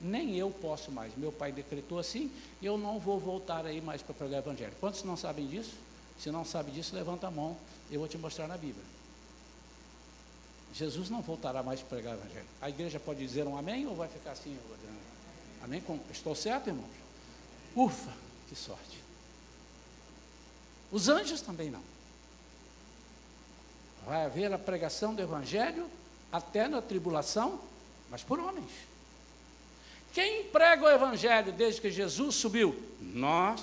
Nem 0.00 0.36
eu 0.36 0.50
posso 0.50 0.90
mais. 0.90 1.14
Meu 1.18 1.30
pai 1.30 1.52
decretou 1.52 1.98
assim, 1.98 2.32
eu 2.62 2.78
não 2.78 2.98
vou 2.98 3.20
voltar 3.20 3.66
aí 3.66 3.82
mais 3.82 4.00
para 4.00 4.14
pregar 4.14 4.40
o 4.40 4.42
Evangelho. 4.42 4.72
Quantos 4.80 5.02
não 5.02 5.18
sabem 5.18 5.46
disso? 5.46 5.74
Se 6.18 6.30
não 6.30 6.46
sabe 6.46 6.70
disso, 6.70 6.96
levanta 6.96 7.26
a 7.26 7.30
mão, 7.30 7.58
eu 7.90 8.00
vou 8.00 8.08
te 8.08 8.16
mostrar 8.16 8.48
na 8.48 8.56
Bíblia. 8.56 8.95
Jesus 10.76 11.08
não 11.08 11.22
voltará 11.22 11.62
mais 11.62 11.80
para 11.80 11.88
pregar 11.88 12.14
o 12.14 12.20
Evangelho. 12.20 12.46
A 12.60 12.68
igreja 12.68 13.00
pode 13.00 13.18
dizer 13.18 13.46
um 13.46 13.56
amém 13.56 13.86
ou 13.86 13.96
vai 13.96 14.08
ficar 14.08 14.32
assim? 14.32 14.58
Amém? 15.62 15.82
Estou 16.12 16.34
certo, 16.34 16.66
irmãos? 16.68 16.90
Ufa, 17.74 18.12
que 18.46 18.54
sorte. 18.54 19.02
Os 20.92 21.08
anjos 21.08 21.40
também 21.40 21.70
não. 21.70 21.82
Vai 24.04 24.26
haver 24.26 24.52
a 24.52 24.58
pregação 24.58 25.14
do 25.14 25.22
Evangelho 25.22 25.88
até 26.30 26.68
na 26.68 26.82
tribulação, 26.82 27.58
mas 28.10 28.22
por 28.22 28.38
homens. 28.38 28.70
Quem 30.12 30.44
prega 30.44 30.84
o 30.84 30.90
Evangelho 30.90 31.52
desde 31.52 31.80
que 31.80 31.90
Jesus 31.90 32.34
subiu? 32.34 32.78
Nós 33.00 33.62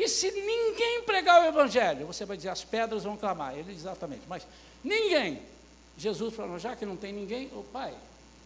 e 0.00 0.08
se 0.08 0.30
ninguém 0.30 1.02
pregar 1.02 1.42
o 1.42 1.44
Evangelho, 1.44 2.06
você 2.06 2.24
vai 2.24 2.34
dizer, 2.34 2.48
as 2.48 2.64
pedras 2.64 3.04
vão 3.04 3.18
clamar. 3.18 3.54
Ele 3.54 3.70
exatamente, 3.70 4.22
mas 4.26 4.46
ninguém. 4.82 5.42
Jesus 5.98 6.34
falou, 6.34 6.58
já 6.58 6.74
que 6.74 6.86
não 6.86 6.96
tem 6.96 7.12
ninguém, 7.12 7.48
o 7.52 7.62
pai, 7.64 7.94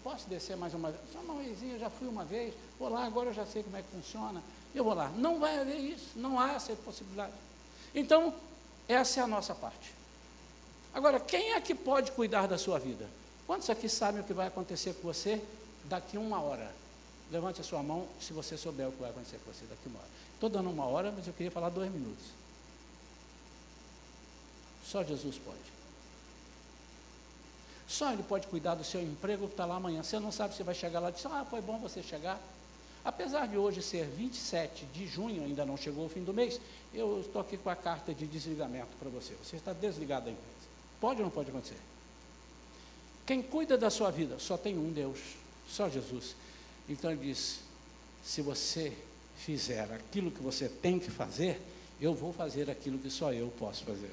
posso 0.03 0.29
descer 0.29 0.57
mais 0.57 0.75
uma 0.75 0.91
vez? 0.91 1.01
Só 1.13 1.21
uma 1.21 1.41
vezinha, 1.41 1.79
já 1.79 1.89
fui 1.89 2.09
uma 2.09 2.25
vez, 2.25 2.53
vou 2.77 2.89
lá, 2.89 3.05
agora 3.05 3.31
eu 3.31 3.33
já 3.33 3.47
sei 3.47 3.63
como 3.63 3.77
é 3.77 3.83
que 3.83 3.89
funciona. 3.89 4.43
Eu 4.75 4.83
vou 4.83 4.95
lá. 4.95 5.13
Não 5.17 5.39
vai 5.39 5.61
haver 5.61 5.79
isso, 5.79 6.09
não 6.17 6.41
há 6.41 6.55
essa 6.55 6.75
possibilidade. 6.75 7.33
Então, 7.95 8.35
essa 8.89 9.21
é 9.21 9.23
a 9.23 9.27
nossa 9.29 9.55
parte. 9.55 9.95
Agora, 10.93 11.21
quem 11.21 11.53
é 11.53 11.61
que 11.61 11.73
pode 11.73 12.11
cuidar 12.11 12.49
da 12.49 12.59
sua 12.59 12.81
vida? 12.81 13.09
Quantos 13.47 13.71
aqui 13.71 13.89
sabem 13.89 14.23
o 14.23 14.25
que 14.25 14.33
vai 14.33 14.49
acontecer 14.49 14.93
com 14.95 15.03
você 15.03 15.41
daqui 15.85 16.19
uma 16.19 16.41
hora? 16.41 16.69
Levante 17.35 17.61
a 17.61 17.65
sua 17.65 17.83
mão 17.83 18.07
se 18.21 18.33
você 18.33 18.57
souber 18.57 18.89
o 18.89 18.93
que 18.93 19.01
vai 19.01 19.11
acontecer 19.11 19.41
com 19.45 19.53
você 19.53 19.65
daqui 19.65 19.89
uma 19.89 19.99
hora. 19.99 20.09
Estou 20.35 20.49
dando 20.49 20.71
uma 20.71 20.85
hora, 20.85 21.11
mas 21.11 21.27
eu 21.27 21.33
queria 21.33 21.51
falar 21.51 21.69
dois 21.69 21.91
minutos. 21.91 22.27
Só 24.87 25.03
Jesus 25.03 25.37
pode. 25.39 25.59
Só 27.89 28.13
Ele 28.13 28.23
pode 28.23 28.47
cuidar 28.47 28.77
do 28.77 28.85
seu 28.85 29.03
emprego 29.03 29.49
que 29.49 29.55
está 29.55 29.67
lá 29.67 29.75
amanhã. 29.75 30.05
Você 30.05 30.21
não 30.21 30.31
sabe 30.31 30.55
se 30.55 30.63
vai 30.63 30.77
chegar 30.77 31.01
lá 31.01 31.11
e 31.11 31.13
diz, 31.13 31.27
ah, 31.27 31.45
foi 31.51 31.61
bom 31.61 31.77
você 31.79 32.05
chegar. 32.05 32.41
Apesar 33.05 33.49
de 33.49 33.59
hoje 33.59 33.83
ser 33.83 34.07
27 34.07 34.87
de 34.87 35.09
junho, 35.09 35.43
ainda 35.43 35.67
não 35.67 35.77
chegou 35.77 36.07
o 36.07 36.09
fim 36.09 36.23
do 36.23 36.33
mês, 36.33 36.61
eu 36.95 37.21
estou 37.21 37.43
aqui 37.43 37.57
com 37.57 37.69
a 37.69 37.75
carta 37.75 38.15
de 38.15 38.29
desligamento 38.29 38.91
para 39.01 39.11
você. 39.11 39.35
Você 39.43 39.57
está 39.57 39.73
desligado 39.73 40.27
da 40.27 40.31
empresa. 40.31 40.69
Pode 41.01 41.19
ou 41.19 41.25
não 41.25 41.33
pode 41.33 41.51
acontecer? 41.51 41.81
Quem 43.27 43.43
cuida 43.43 43.77
da 43.77 43.91
sua 43.91 44.13
vida 44.13 44.39
só 44.39 44.57
tem 44.57 44.79
um 44.79 44.93
Deus, 44.93 45.19
só 45.69 45.89
Jesus. 45.89 46.37
Então 46.89 47.11
ele 47.11 47.27
diz: 47.27 47.61
se 48.25 48.43
você 48.43 48.93
fizer 49.37 49.93
aquilo 49.93 50.31
que 50.31 50.43
você 50.43 50.69
tem 50.69 50.99
que 50.99 51.11
fazer, 51.11 51.61
eu 52.01 52.15
vou 52.15 52.33
fazer 52.33 52.71
aquilo 52.71 52.99
que 52.99 53.11
só 53.11 53.33
eu 53.33 53.53
posso 53.59 53.85
fazer. 53.85 54.13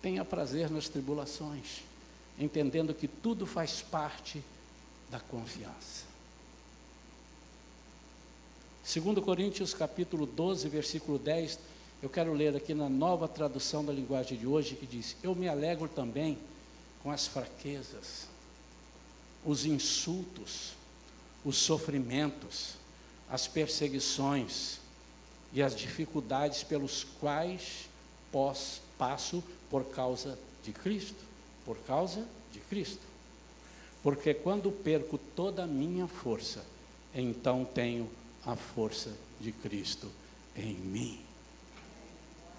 Tenha 0.00 0.24
prazer 0.24 0.70
nas 0.70 0.88
tribulações, 0.88 1.82
entendendo 2.38 2.94
que 2.94 3.08
tudo 3.08 3.46
faz 3.46 3.82
parte 3.82 4.42
da 5.10 5.18
confiança. 5.18 6.04
2 8.94 9.18
Coríntios 9.18 9.74
capítulo 9.74 10.26
12, 10.26 10.68
versículo 10.68 11.18
10, 11.18 11.58
eu 12.00 12.08
quero 12.08 12.32
ler 12.32 12.54
aqui 12.54 12.72
na 12.72 12.88
nova 12.88 13.26
tradução 13.26 13.84
da 13.84 13.92
linguagem 13.92 14.38
de 14.38 14.46
hoje, 14.46 14.76
que 14.76 14.86
diz: 14.86 15.16
Eu 15.22 15.34
me 15.34 15.48
alegro 15.48 15.88
também 15.88 16.38
com 17.06 17.12
as 17.12 17.28
fraquezas, 17.28 18.26
os 19.44 19.64
insultos, 19.64 20.72
os 21.44 21.56
sofrimentos, 21.56 22.74
as 23.30 23.46
perseguições 23.46 24.80
e 25.52 25.62
as 25.62 25.76
dificuldades 25.76 26.64
pelos 26.64 27.06
quais 27.20 27.88
pós, 28.32 28.80
passo 28.98 29.40
por 29.70 29.84
causa 29.84 30.36
de 30.64 30.72
Cristo, 30.72 31.22
por 31.64 31.78
causa 31.86 32.26
de 32.52 32.58
Cristo. 32.58 33.06
Porque 34.02 34.34
quando 34.34 34.72
perco 34.72 35.16
toda 35.16 35.62
a 35.62 35.66
minha 35.68 36.08
força, 36.08 36.64
então 37.14 37.64
tenho 37.64 38.10
a 38.44 38.56
força 38.56 39.12
de 39.40 39.52
Cristo 39.52 40.10
em 40.56 40.74
mim. 40.74 41.20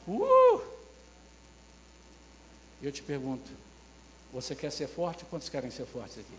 Uh! 0.08 0.62
Eu 2.82 2.94
te 2.94 3.04
pergunto, 3.04 3.67
você 4.42 4.56
quer 4.56 4.72
ser 4.72 4.88
forte? 4.88 5.26
Quantos 5.26 5.50
querem 5.50 5.72
ser 5.72 5.88
fortes 5.88 6.20
aqui? 6.20 6.38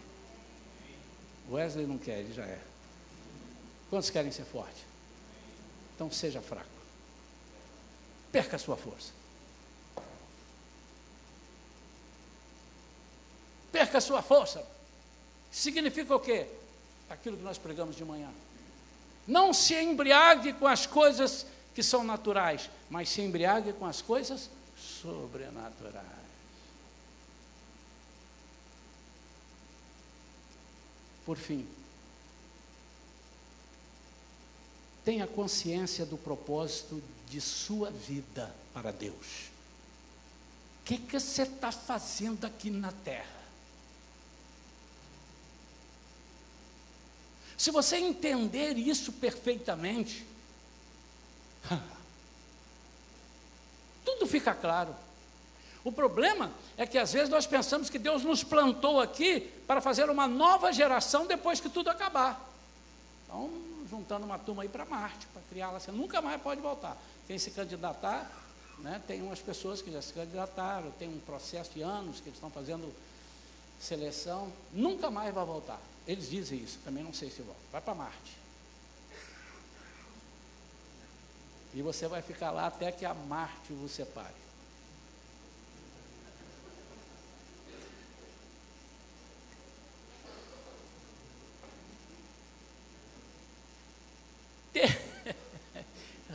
Wesley 1.51 1.85
não 1.85 1.99
quer, 1.99 2.21
ele 2.21 2.33
já 2.33 2.45
é. 2.45 2.61
Quantos 3.91 4.09
querem 4.09 4.31
ser 4.31 4.45
forte? 4.45 4.85
Então 5.97 6.09
seja 6.09 6.41
fraco. 6.41 6.69
Perca 8.31 8.55
a 8.55 8.59
sua 8.59 8.77
força. 8.77 9.11
Perca 13.73 13.99
a 13.99 14.01
sua 14.01 14.23
força. 14.23 14.65
Significa 15.51 16.15
o 16.15 16.21
quê? 16.21 16.47
Aquilo 17.11 17.37
que 17.37 17.43
nós 17.43 17.59
pregamos 17.59 17.97
de 17.97 18.05
manhã. 18.05 18.31
Não 19.27 19.53
se 19.53 19.75
embriague 19.75 20.53
com 20.53 20.69
as 20.69 20.87
coisas 20.87 21.47
que 21.75 21.83
são 21.83 22.05
naturais, 22.05 22.71
mas 22.89 23.09
se 23.09 23.23
embriague 23.23 23.73
com 23.73 23.87
as 23.87 24.01
coisas 24.01 24.49
sobrenaturais. 24.77 26.18
Por 31.29 31.37
fim, 31.37 31.69
tenha 35.05 35.27
consciência 35.27 36.07
do 36.07 36.17
propósito 36.17 37.03
de 37.29 37.39
sua 37.39 37.91
vida 37.91 38.51
para 38.73 38.91
Deus. 38.91 39.51
O 40.81 40.85
que, 40.87 40.97
que 40.97 41.21
você 41.21 41.43
está 41.43 41.71
fazendo 41.71 42.47
aqui 42.47 42.71
na 42.71 42.93
terra? 42.93 43.43
Se 47.59 47.71
você 47.71 47.99
entender 47.99 48.79
isso 48.79 49.13
perfeitamente, 49.13 50.25
tudo 54.03 54.27
fica 54.27 54.55
claro. 54.55 54.97
O 55.85 55.93
problema 55.93 56.51
é 56.77 56.87
que 56.87 56.99
às 56.99 57.13
vezes 57.13 57.29
nós 57.29 57.47
pensamos 57.47 57.89
que 57.89 57.99
Deus 57.99 58.25
nos 58.25 58.43
plantou 58.43 59.01
aqui 59.01 59.41
para 59.67 59.81
fazer 59.81 60.11
uma 60.11 60.27
nova 60.27 60.73
geração 60.73 61.27
depois 61.27 61.61
que 61.61 61.69
tudo 61.69 61.89
acabar. 61.89 62.49
Então, 63.25 63.51
juntando 63.89 64.25
uma 64.25 64.39
turma 64.39 64.63
aí 64.63 64.69
para 64.69 64.85
Marte, 64.85 65.27
para 65.29 65.43
criá-la, 65.49 65.81
você 65.81 65.93
nunca 65.93 66.21
mais 66.21 66.41
pode 66.41 66.61
voltar. 66.61 66.97
Quem 67.27 67.39
se 67.39 67.51
candidatar, 67.51 68.31
né, 68.79 69.01
tem 69.07 69.23
umas 69.23 69.39
pessoas 69.39 69.81
que 69.81 69.91
já 69.91 70.03
se 70.03 70.13
candidataram, 70.13 70.91
tem 70.93 71.09
um 71.09 71.21
processo 71.21 71.71
de 71.73 71.83
anos 71.83 72.21
que 72.21 72.29
eles 72.29 72.37
estão 72.37 72.51
fazendo 72.51 72.93
seleção, 73.81 74.53
nunca 74.73 75.11
mais 75.11 75.33
vai 75.33 75.45
voltar. 75.45 75.81
Eles 76.07 76.31
dizem 76.31 76.59
isso, 76.59 76.79
também 76.85 77.05
não 77.05 77.13
sei 77.13 77.31
se 77.31 77.43
volta. 77.43 77.61
Vai 77.71 77.81
para 77.81 77.95
Marte. 77.95 78.37
E 81.75 81.83
você 81.83 82.09
vai 82.09 82.23
ficar 82.23 82.51
lá 82.51 82.67
até 82.67 82.91
que 82.91 83.05
a 83.05 83.13
Marte 83.15 83.73
o 83.73 83.89
separe. 83.89 84.48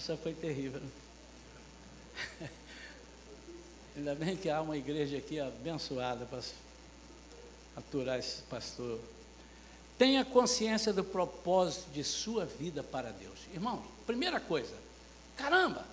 Essa 0.04 0.18
foi 0.18 0.34
terrível. 0.34 0.82
Ainda 3.96 4.14
bem 4.14 4.36
que 4.36 4.50
há 4.50 4.62
uma 4.62 4.76
igreja 4.76 5.18
aqui 5.18 5.40
abençoada 5.40 6.26
para 6.26 6.42
aturar 7.78 8.20
esse 8.20 8.42
pastor. 8.42 9.00
Tenha 9.98 10.26
consciência 10.26 10.92
do 10.92 11.06
propósito 11.06 11.90
de 11.92 12.04
sua 12.04 12.44
vida 12.44 12.84
para 12.84 13.12
Deus. 13.14 13.40
Irmão, 13.54 13.82
primeira 14.06 14.42
coisa, 14.42 14.76
caramba, 15.38 15.86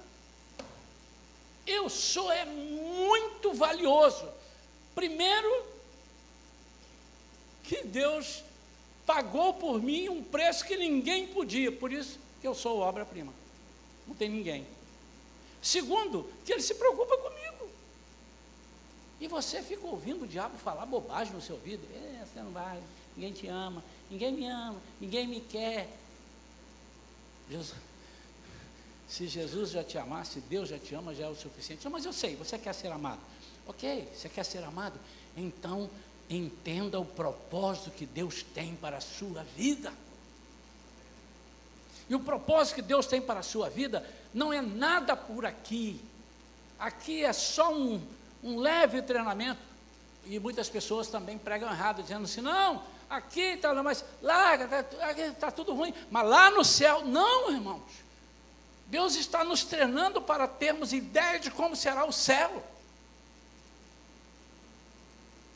eu 1.65 1.89
sou 1.89 2.33
é 2.33 2.45
muito 2.45 3.55
valioso. 3.55 4.29
Primeiro, 4.93 5.67
que 7.63 7.85
Deus 7.85 8.43
pagou 9.07 9.55
por 9.55 9.81
mim 9.81 10.09
um 10.09 10.25
preço 10.25 10.65
que 10.65 10.77
ninguém 10.77 11.29
podia, 11.29 11.71
por 11.71 11.93
isso 11.93 12.19
que 12.41 12.49
eu 12.49 12.57
sou 12.57 12.81
obra-prima. 12.81 13.33
Não 14.07 14.15
tem 14.15 14.29
ninguém. 14.29 14.67
Segundo, 15.63 16.31
que 16.45 16.53
ele 16.53 16.63
se 16.63 16.75
preocupa 16.75 17.17
comigo. 17.19 17.71
E 19.21 19.29
você 19.29 19.63
fica 19.63 19.87
ouvindo 19.87 20.25
o 20.25 20.29
diabo 20.29 20.57
falar 20.59 20.87
bobagem 20.87 21.35
no 21.35 21.43
seu 21.43 21.57
ouvido. 21.57 21.87
É, 21.95 22.25
você 22.25 22.41
não 22.41 22.51
vai, 22.51 22.83
ninguém 23.15 23.33
te 23.33 23.47
ama, 23.47 23.85
ninguém 24.11 24.33
me 24.33 24.47
ama, 24.47 24.81
ninguém 25.01 25.27
me 25.29 25.41
quer. 25.41 25.89
Jesus, 27.51 27.75
se 29.07 29.27
Jesus 29.27 29.71
já 29.71 29.85
te 29.85 29.99
amasse, 29.99 30.41
Deus 30.41 30.69
já 30.69 30.79
te 30.79 30.95
ama, 30.95 31.15
já 31.15 31.27
é 31.27 31.29
o 31.29 31.35
suficiente. 31.35 31.87
Mas 31.89 32.05
eu 32.05 32.13
sei, 32.13 32.37
você 32.37 32.57
quer 32.57 32.73
ser 32.73 32.93
amado. 32.93 33.21
Ok, 33.67 34.09
você 34.15 34.29
quer 34.29 34.45
ser 34.45 34.63
amado? 34.65 34.99
Então 35.37 35.91
entenda 36.29 36.99
o 36.99 37.05
propósito 37.05 37.91
que 37.91 38.07
Deus 38.07 38.43
tem 38.43 38.75
para 38.77 38.99
a 38.99 39.01
sua 39.01 39.43
vida. 39.57 39.93
E 42.11 42.15
o 42.17 42.19
propósito 42.19 42.75
que 42.75 42.83
Deus 42.83 43.07
tem 43.07 43.23
para 43.23 43.39
a 43.39 43.43
sua 43.45 43.71
vida 43.71 44.05
não 44.35 44.53
é 44.53 44.61
nada 44.61 45.15
por 45.17 45.47
aqui. 45.47 46.01
Aqui 46.77 47.25
é 47.25 47.33
só 47.33 47.73
um, 47.73 48.05
um 48.43 48.59
leve 48.59 49.01
treinamento. 49.01 49.61
E 50.27 50.41
muitas 50.41 50.69
pessoas 50.69 51.07
também 51.07 51.39
pregam 51.39 51.71
errado, 51.71 52.03
dizendo 52.03 52.25
assim: 52.25 52.41
não, 52.41 52.83
aqui 53.09 53.41
está, 53.41 53.73
mas 53.81 54.05
lá 54.21 54.57
está 55.17 55.53
tudo 55.53 55.73
ruim, 55.73 55.95
mas 56.11 56.29
lá 56.29 56.51
no 56.51 56.65
céu, 56.65 57.05
não, 57.05 57.53
irmãos. 57.53 57.83
Deus 58.89 59.15
está 59.15 59.45
nos 59.45 59.63
treinando 59.63 60.21
para 60.21 60.49
termos 60.49 60.93
ideia 60.93 61.39
de 61.39 61.49
como 61.49 61.77
será 61.77 62.05
o 62.05 62.13
céu. 62.13 62.61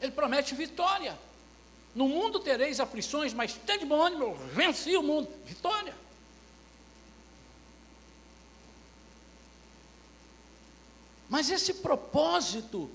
Ele 0.01 0.13
promete 0.13 0.55
vitória. 0.55 1.19
No 1.97 2.09
mundo 2.09 2.39
tereis 2.39 2.79
aflições, 2.79 3.35
mas 3.35 3.55
tem 3.55 3.81
de 3.81 3.87
bom 3.87 4.01
ânimo, 4.01 4.37
venci 4.53 4.97
o 4.97 5.03
mundo. 5.03 5.29
Vitória. 5.45 6.04
Mas 11.35 11.51
esse 11.51 11.75
propósito 11.75 12.89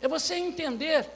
é 0.00 0.08
você 0.08 0.34
entender 0.36 1.06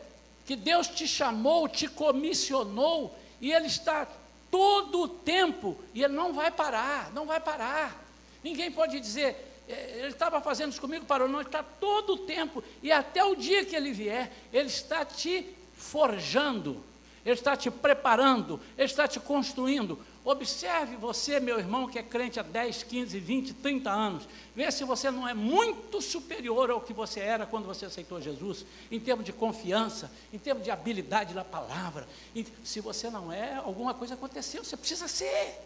que 0.44 0.55
Deus 0.55 0.88
te 0.88 1.09
chamou, 1.09 1.66
te 1.66 1.88
comissionou, 1.88 3.18
e 3.40 3.51
Ele 3.51 3.66
está 3.66 4.07
todo 4.51 5.01
o 5.01 5.09
tempo, 5.09 5.82
e 5.94 6.05
Ele 6.05 6.12
não 6.12 6.34
vai 6.34 6.51
parar, 6.51 7.11
não 7.14 7.24
vai 7.24 7.40
parar. 7.40 7.98
Ninguém 8.44 8.70
pode 8.70 9.01
dizer, 9.01 9.62
é, 9.66 10.01
ele 10.01 10.09
estava 10.09 10.38
fazendo 10.38 10.72
isso 10.72 10.80
comigo, 10.82 11.07
parou. 11.07 11.26
Não, 11.26 11.40
ele 11.40 11.48
está 11.48 11.62
todo 11.62 12.12
o 12.12 12.18
tempo. 12.26 12.62
E 12.82 12.92
até 12.92 13.24
o 13.24 13.34
dia 13.34 13.64
que 13.64 13.74
ele 13.74 13.92
vier, 13.92 14.30
ele 14.53 14.68
está 14.68 15.03
te 15.03 15.48
forjando, 15.78 16.84
ele 17.24 17.36
está 17.36 17.57
te 17.57 17.70
preparando, 17.70 18.61
ele 18.76 18.84
está 18.84 19.09
te 19.09 19.18
construindo. 19.18 19.98
Observe 20.23 20.97
você, 20.97 21.41
meu 21.41 21.59
irmão, 21.59 21.89
que 21.89 21.99
é 21.99 22.03
crente 22.03 22.39
há 22.39 22.43
10, 22.43 22.83
15, 22.83 23.18
20, 23.18 23.55
30 23.55 23.91
anos. 23.91 24.29
Vê 24.55 24.71
se 24.71 24.85
você 24.85 25.11
não 25.11 25.27
é 25.27 25.33
muito 25.33 26.03
superior 26.03 26.71
ao 26.71 26.81
que 26.81 26.93
você 26.93 27.21
era 27.21 27.47
quando 27.47 27.64
você 27.64 27.87
aceitou 27.87 28.21
Jesus, 28.21 28.66
em 28.91 29.01
termos 29.01 29.25
de 29.25 29.33
confiança, 29.33 30.12
em 30.31 30.39
termos 30.39 30.62
de 30.62 30.71
habilidade 30.71 31.33
na 31.33 31.43
palavra. 31.43 32.07
E 32.35 32.47
se 32.62 32.81
você 32.81 33.09
não 33.09 33.33
é, 33.33 33.55
alguma 33.55 33.95
coisa 33.95 34.12
aconteceu, 34.12 34.62
você 34.62 34.77
precisa 34.77 35.09
ser. 35.09 35.59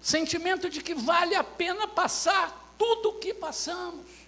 Sentimento 0.00 0.70
de 0.70 0.82
que 0.82 0.94
vale 0.94 1.34
a 1.34 1.44
pena 1.44 1.86
passar 1.86 2.74
tudo 2.78 3.10
o 3.10 3.18
que 3.18 3.32
passamos. 3.32 4.21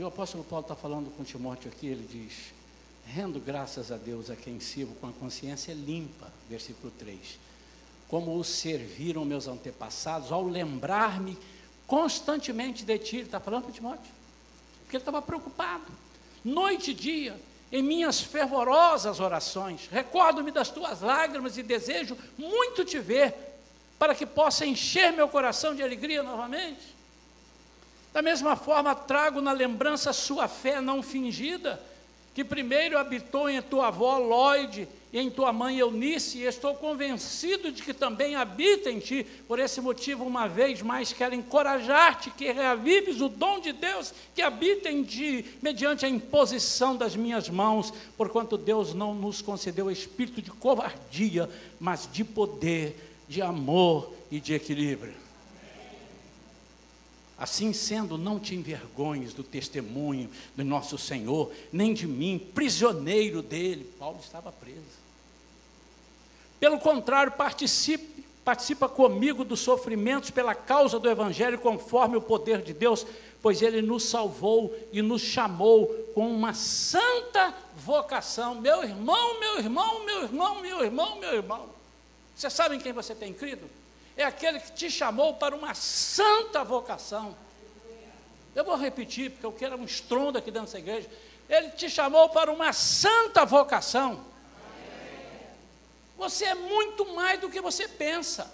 E 0.00 0.02
o 0.02 0.06
apóstolo 0.06 0.42
Paulo 0.42 0.64
está 0.64 0.74
falando 0.74 1.14
com 1.14 1.22
Timóteo 1.22 1.70
aqui, 1.70 1.86
ele 1.86 2.08
diz: 2.10 2.54
rendo 3.04 3.38
graças 3.38 3.92
a 3.92 3.98
Deus 3.98 4.30
a 4.30 4.34
quem 4.34 4.58
sirvo 4.58 4.94
com 4.94 5.06
a 5.06 5.12
consciência 5.12 5.74
limpa, 5.74 6.32
versículo 6.48 6.90
3. 6.98 7.38
Como 8.08 8.34
os 8.38 8.48
serviram 8.48 9.26
meus 9.26 9.46
antepassados, 9.46 10.32
ao 10.32 10.42
lembrar-me 10.42 11.36
constantemente 11.86 12.82
de 12.82 12.98
ti, 12.98 13.16
ele 13.16 13.24
está 13.26 13.38
falando 13.38 13.64
para 13.64 13.72
Timóteo, 13.72 14.10
porque 14.84 14.96
ele 14.96 15.02
estava 15.02 15.20
preocupado 15.20 15.84
noite 16.42 16.92
e 16.92 16.94
dia, 16.94 17.38
em 17.70 17.82
minhas 17.82 18.22
fervorosas 18.22 19.20
orações. 19.20 19.86
Recordo-me 19.92 20.50
das 20.50 20.70
tuas 20.70 21.02
lágrimas 21.02 21.58
e 21.58 21.62
desejo 21.62 22.16
muito 22.38 22.86
te 22.86 22.98
ver, 22.98 23.34
para 23.98 24.14
que 24.14 24.24
possa 24.24 24.64
encher 24.64 25.12
meu 25.12 25.28
coração 25.28 25.74
de 25.74 25.82
alegria 25.82 26.22
novamente. 26.22 26.99
Da 28.12 28.20
mesma 28.20 28.56
forma, 28.56 28.94
trago 28.94 29.40
na 29.40 29.52
lembrança 29.52 30.12
sua 30.12 30.48
fé 30.48 30.80
não 30.80 31.02
fingida, 31.02 31.80
que 32.34 32.44
primeiro 32.44 32.98
habitou 32.98 33.48
em 33.48 33.60
tua 33.62 33.88
avó 33.88 34.18
Lloyd 34.18 34.88
e 35.12 35.18
em 35.18 35.30
tua 35.30 35.52
mãe 35.52 35.78
Eunice, 35.78 36.38
e 36.38 36.44
estou 36.44 36.74
convencido 36.74 37.72
de 37.72 37.82
que 37.82 37.92
também 37.92 38.36
habita 38.36 38.90
em 38.90 38.98
ti. 38.98 39.26
Por 39.46 39.58
esse 39.58 39.80
motivo, 39.80 40.24
uma 40.24 40.48
vez 40.48 40.82
mais, 40.82 41.12
quero 41.12 41.34
encorajar-te 41.34 42.30
que 42.30 42.50
reavives 42.50 43.20
o 43.20 43.28
dom 43.28 43.60
de 43.60 43.72
Deus 43.72 44.12
que 44.34 44.42
habita 44.42 44.90
em 44.90 45.02
ti, 45.02 45.44
mediante 45.60 46.06
a 46.06 46.08
imposição 46.08 46.96
das 46.96 47.16
minhas 47.16 47.48
mãos, 47.48 47.92
porquanto 48.16 48.56
Deus 48.56 48.94
não 48.94 49.14
nos 49.14 49.42
concedeu 49.42 49.90
espírito 49.90 50.40
de 50.40 50.50
covardia, 50.50 51.50
mas 51.78 52.08
de 52.12 52.24
poder, 52.24 52.96
de 53.28 53.42
amor 53.42 54.12
e 54.30 54.40
de 54.40 54.54
equilíbrio. 54.54 55.29
Assim 57.40 57.72
sendo, 57.72 58.18
não 58.18 58.38
te 58.38 58.54
envergonhes 58.54 59.32
do 59.32 59.42
testemunho 59.42 60.28
do 60.54 60.62
nosso 60.62 60.98
Senhor, 60.98 61.50
nem 61.72 61.94
de 61.94 62.06
mim, 62.06 62.38
prisioneiro 62.38 63.40
dele. 63.40 63.90
Paulo 63.98 64.18
estava 64.22 64.52
preso. 64.52 65.00
Pelo 66.60 66.78
contrário, 66.78 67.32
participe, 67.32 68.26
participa 68.44 68.90
comigo 68.90 69.42
dos 69.42 69.60
sofrimentos 69.60 70.30
pela 70.30 70.54
causa 70.54 70.98
do 70.98 71.08
Evangelho, 71.08 71.58
conforme 71.58 72.18
o 72.18 72.20
poder 72.20 72.60
de 72.60 72.74
Deus, 72.74 73.06
pois 73.40 73.62
ele 73.62 73.80
nos 73.80 74.02
salvou 74.02 74.76
e 74.92 75.00
nos 75.00 75.22
chamou 75.22 75.86
com 76.14 76.30
uma 76.30 76.52
santa 76.52 77.54
vocação. 77.74 78.60
Meu 78.60 78.84
irmão, 78.84 79.40
meu 79.40 79.58
irmão, 79.60 80.04
meu 80.04 80.22
irmão, 80.24 80.60
meu 80.60 80.84
irmão, 80.84 81.18
meu 81.18 81.34
irmão. 81.36 81.70
Você 82.36 82.50
sabe 82.50 82.76
em 82.76 82.80
quem 82.80 82.92
você 82.92 83.14
tem 83.14 83.32
crido? 83.32 83.79
É 84.22 84.26
aquele 84.26 84.60
que 84.60 84.72
te 84.72 84.90
chamou 84.90 85.34
para 85.34 85.54
uma 85.54 85.74
santa 85.74 86.62
vocação. 86.64 87.36
Eu 88.54 88.64
vou 88.64 88.76
repetir, 88.76 89.30
porque 89.30 89.46
eu 89.46 89.52
quero 89.52 89.76
um 89.76 89.84
estrondo 89.84 90.38
aqui 90.38 90.50
dentro 90.50 90.66
dessa 90.66 90.78
igreja. 90.78 91.08
Ele 91.48 91.70
te 91.70 91.88
chamou 91.88 92.28
para 92.28 92.52
uma 92.52 92.72
santa 92.72 93.44
vocação. 93.44 94.24
Você 96.16 96.44
é 96.44 96.54
muito 96.54 97.14
mais 97.14 97.40
do 97.40 97.48
que 97.48 97.60
você 97.60 97.88
pensa. 97.88 98.50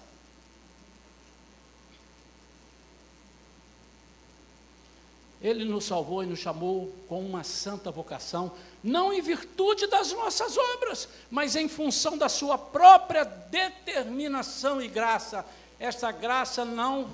Ele 5.41 5.65
nos 5.65 5.85
salvou 5.85 6.23
e 6.23 6.25
nos 6.25 6.39
chamou 6.39 6.93
com 7.07 7.19
uma 7.19 7.43
santa 7.43 7.91
vocação, 7.91 8.51
não 8.87 9.11
em 9.11 9.21
virtude 9.21 9.85
das 9.87 10.13
nossas 10.13 10.57
obras, 10.57 11.09
mas 11.29 11.57
em 11.57 11.67
função 11.67 12.17
da 12.17 12.29
sua 12.29 12.57
própria 12.57 13.25
determinação 13.25 14.81
e 14.81 14.87
graça. 14.87 15.45
Esta 15.77 16.09
graça 16.09 16.63
não 16.63 17.09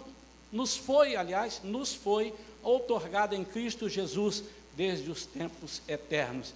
nos 0.51 0.77
foi, 0.77 1.15
aliás, 1.15 1.61
nos 1.63 1.91
foi 1.91 2.31
outorgada 2.61 3.35
em 3.35 3.43
Cristo 3.43 3.89
Jesus 3.89 4.43
desde 4.77 5.09
os 5.09 5.25
tempos 5.25 5.81
eternos 5.87 6.53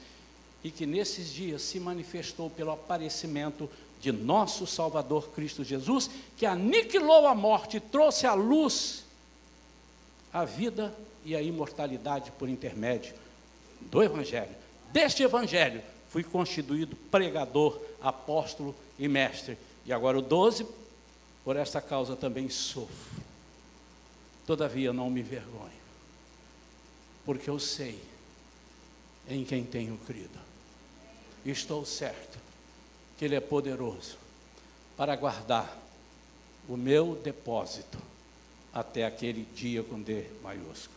e 0.64 0.70
que 0.70 0.86
nesses 0.86 1.34
dias 1.34 1.64
se 1.64 1.80
manifestou 1.80 2.48
pelo 2.52 2.72
aparecimento 2.72 3.68
de 4.00 4.12
nosso 4.12 4.68
Salvador 4.68 5.30
Cristo 5.30 5.64
Jesus, 5.64 6.12
que 6.38 6.46
aniquilou 6.46 7.26
a 7.26 7.34
morte 7.34 7.78
e 7.78 7.80
trouxe 7.80 8.28
à 8.28 8.36
luz 8.36 9.04
a 10.32 10.46
vida 10.46 10.94
e 11.26 11.36
a 11.36 11.42
imortalidade 11.42 12.32
por 12.38 12.48
intermédio 12.48 13.16
do 13.82 14.04
Evangelho. 14.04 14.67
Deste 14.92 15.24
Evangelho 15.24 15.82
fui 16.10 16.24
constituído 16.24 16.96
pregador, 17.12 17.80
apóstolo 18.02 18.76
e 18.98 19.08
mestre. 19.08 19.58
E 19.86 19.94
agora 19.94 20.18
o 20.18 20.22
12, 20.22 20.66
por 21.44 21.56
esta 21.56 21.82
causa 21.82 22.16
também 22.16 22.50
sofro. 22.50 23.22
Todavia 24.46 24.94
não 24.94 25.10
me 25.10 25.22
vergonho, 25.22 25.72
porque 27.26 27.50
eu 27.50 27.60
sei 27.60 28.02
em 29.30 29.44
quem 29.44 29.64
tenho 29.64 29.98
crido. 30.08 30.40
Estou 31.46 31.86
certo 31.86 32.38
que 33.18 33.26
Ele 33.26 33.36
é 33.36 33.40
poderoso 33.40 34.18
para 34.96 35.16
guardar 35.16 35.78
o 36.68 36.76
meu 36.76 37.16
depósito 37.16 37.98
até 38.74 39.06
aquele 39.06 39.44
dia 39.56 39.84
com 39.84 40.02
D 40.02 40.26
maiúsculo. 40.42 40.97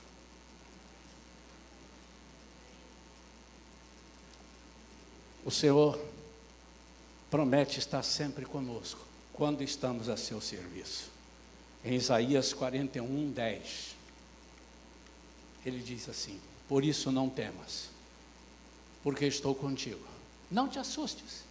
O 5.45 5.51
Senhor 5.51 5.99
promete 7.30 7.78
estar 7.78 8.03
sempre 8.03 8.45
conosco 8.45 9.01
quando 9.32 9.62
estamos 9.62 10.09
a 10.09 10.16
seu 10.16 10.41
serviço. 10.41 11.11
Em 11.84 11.95
Isaías 11.95 12.53
41, 12.53 13.30
10, 13.30 13.97
ele 15.64 15.78
diz 15.78 16.09
assim: 16.09 16.38
Por 16.68 16.84
isso 16.84 17.11
não 17.11 17.30
temas, 17.30 17.88
porque 19.03 19.24
estou 19.26 19.55
contigo. 19.55 20.05
Não 20.51 20.68
te 20.68 20.78
assustes, 20.78 21.45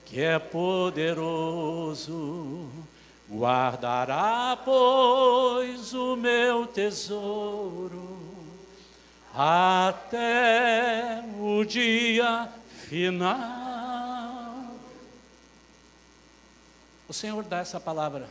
que 0.06 0.20
é 0.20 0.38
poderoso, 0.38 1.10
guardará, 3.28 4.56
pois, 4.64 5.92
o 5.92 6.14
meu 6.14 6.64
tesouro 6.68 8.20
até 9.34 11.24
o 11.40 11.64
dia 11.64 12.48
final. 12.88 14.76
O 17.08 17.12
Senhor 17.12 17.42
dá 17.42 17.58
essa 17.58 17.80
palavra, 17.80 18.30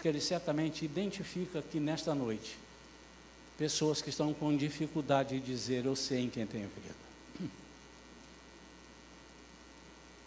porque 0.00 0.08
Ele 0.08 0.20
certamente 0.20 0.82
identifica 0.82 1.60
que 1.60 1.78
nesta 1.78 2.14
noite 2.14 2.56
pessoas 3.58 4.00
que 4.00 4.08
estão 4.08 4.32
com 4.32 4.56
dificuldade 4.56 5.38
de 5.38 5.44
dizer 5.44 5.84
eu 5.84 5.94
sei 5.94 6.20
em 6.20 6.30
quem 6.30 6.46
tenho 6.46 6.70
crido. 6.70 7.50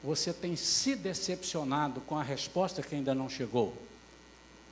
Você 0.04 0.32
tem 0.32 0.56
se 0.56 0.96
decepcionado 0.96 2.02
com 2.02 2.16
a 2.16 2.22
resposta 2.22 2.84
que 2.84 2.94
ainda 2.94 3.16
não 3.16 3.28
chegou. 3.28 3.76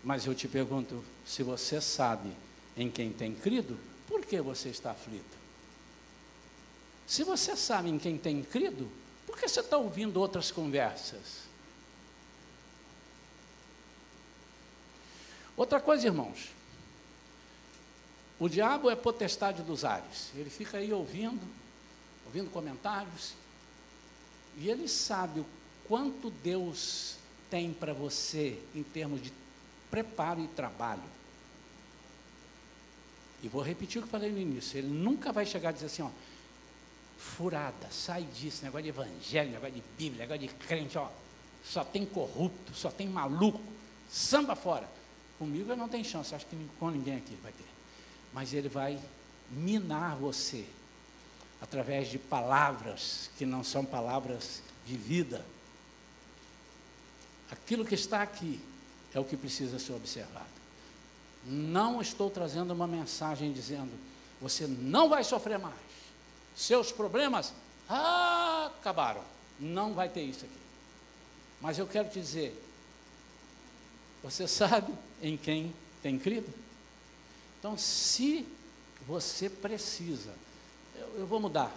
Mas 0.04 0.28
eu 0.28 0.36
te 0.36 0.48
pergunto, 0.48 1.04
se 1.26 1.42
você 1.44 1.80
sabe 1.80 2.30
em 2.78 2.90
quem 2.90 3.12
tem 3.12 3.34
crido, 3.36 3.80
por 4.08 4.26
que 4.26 4.42
você 4.42 4.70
está 4.70 4.92
aflito? 4.92 5.38
Se 7.06 7.24
você 7.24 7.56
sabe 7.56 7.90
em 7.90 8.00
quem 8.00 8.18
tem 8.18 8.42
crido, 8.42 8.90
por 9.28 9.38
que 9.38 9.48
você 9.48 9.60
está 9.60 9.78
ouvindo 9.78 10.20
outras 10.20 10.52
conversas? 10.52 11.51
Outra 15.56 15.80
coisa, 15.80 16.08
irmãos, 16.08 16.50
o 18.40 18.50
diabo 18.50 18.90
é 18.90 18.96
potestade 18.96 19.62
dos 19.62 19.86
ares. 19.86 20.32
Ele 20.36 20.50
fica 20.50 20.78
aí 20.78 20.92
ouvindo, 20.92 21.46
ouvindo 22.26 22.50
comentários, 22.50 23.34
e 24.58 24.70
ele 24.70 24.88
sabe 24.88 25.42
o 25.42 25.46
quanto 25.88 26.30
Deus 26.30 27.18
tem 27.50 27.74
para 27.74 27.94
você 27.94 28.58
em 28.74 28.82
termos 28.82 29.22
de 29.22 29.32
preparo 29.90 30.42
e 30.42 30.48
trabalho. 30.48 31.04
E 33.44 33.48
vou 33.48 33.62
repetir 33.62 34.02
o 34.02 34.06
que 34.06 34.10
falei 34.10 34.32
no 34.32 34.40
início: 34.40 34.78
ele 34.78 34.88
nunca 34.88 35.32
vai 35.32 35.46
chegar 35.46 35.70
a 35.70 35.72
dizer 35.72 35.88
assim, 35.88 36.02
ó, 36.02 36.10
furada, 37.18 37.90
sai 37.92 38.24
disso, 38.24 38.64
negócio 38.64 38.84
de 38.84 38.90
evangelho, 38.90 39.52
negócio 39.52 39.76
de 39.76 39.84
Bíblia, 39.98 40.26
negócio 40.26 40.48
de 40.48 40.54
crente, 40.66 40.98
ó, 40.98 41.10
só 41.64 41.84
tem 41.84 42.06
corrupto, 42.06 42.74
só 42.74 42.90
tem 42.90 43.08
maluco, 43.08 43.62
samba 44.10 44.56
fora. 44.56 44.90
Comigo 45.42 45.76
não 45.76 45.90
tem 45.90 46.04
chance, 46.04 46.36
acho 46.36 46.46
que 46.46 46.70
com 46.80 46.92
ninguém 46.92 47.18
aqui 47.18 47.36
vai 47.42 47.52
ter 47.52 47.72
mas 48.34 48.54
ele 48.54 48.70
vai 48.70 49.00
minar 49.50 50.16
você 50.16 50.66
através 51.62 52.08
de 52.08 52.18
palavras 52.18 53.30
que 53.38 53.46
não 53.46 53.64
são 53.64 53.86
palavras 53.86 54.62
de 54.86 54.96
vida. 54.96 55.46
Aquilo 57.52 57.86
que 57.86 57.96
está 57.96 58.22
aqui 58.22 58.60
é 59.14 59.20
o 59.20 59.26
que 59.26 59.36
precisa 59.36 59.78
ser 59.78 59.94
observado. 59.94 60.46
Não 61.46 62.02
estou 62.02 62.30
trazendo 62.30 62.72
uma 62.72 62.88
mensagem 62.88 63.52
dizendo: 63.52 63.92
você 64.40 64.66
não 64.66 65.10
vai 65.10 65.24
sofrer 65.24 65.60
mais, 65.60 65.76
seus 66.56 66.92
problemas 66.92 67.54
acabaram. 67.90 69.24
Não 69.60 69.94
vai 69.94 70.10
ter 70.10 70.22
isso 70.22 70.46
aqui. 70.46 70.62
Mas 71.60 71.78
eu 71.78 71.86
quero 71.86 72.10
te 72.10 72.20
dizer: 72.20 72.56
você 74.24 74.48
sabe 74.48 74.94
em 75.22 75.38
quem 75.38 75.74
tem 76.02 76.18
crido? 76.18 76.52
Então, 77.60 77.78
se 77.78 78.46
você 79.08 79.50
precisa, 79.50 80.34
eu, 80.96 81.20
eu 81.20 81.28
vou 81.28 81.40
mudar, 81.40 81.72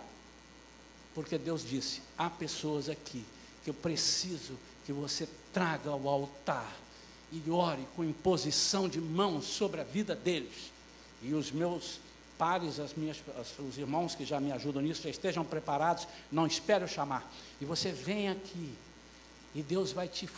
porque 1.15 1.39
Deus 1.39 1.67
disse: 1.67 2.01
há 2.17 2.31
pessoas 2.31 2.89
aqui 2.89 3.25
que 3.63 3.71
eu 3.71 3.75
preciso 3.75 4.59
que 4.85 4.93
você 4.93 5.29
traga 5.53 5.91
ao 5.91 6.09
altar 6.09 6.71
e 7.33 7.51
ore 7.51 7.87
com 7.97 8.05
imposição 8.05 8.89
de 8.89 9.01
mãos 9.01 9.45
sobre 9.45 9.81
a 9.81 9.85
vida 9.85 10.15
deles. 10.15 10.71
E 11.23 11.33
os 11.33 11.51
meus 11.51 11.99
pares, 12.37 12.79
as 12.79 12.95
minhas, 12.95 13.23
os 13.59 13.79
irmãos 13.79 14.15
que 14.15 14.25
já 14.25 14.41
me 14.41 14.53
ajudam 14.53 14.83
nisso, 14.83 15.03
já 15.03 15.11
estejam 15.11 15.45
preparados, 15.45 16.07
não 16.31 16.47
espere 16.47 16.85
eu 16.85 16.89
chamar. 16.89 17.33
E 17.61 17.65
você 17.65 17.91
vem 17.91 18.29
aqui, 18.29 18.75
e 19.55 19.63
Deus 19.63 19.93
vai 19.93 20.09
te 20.09 20.29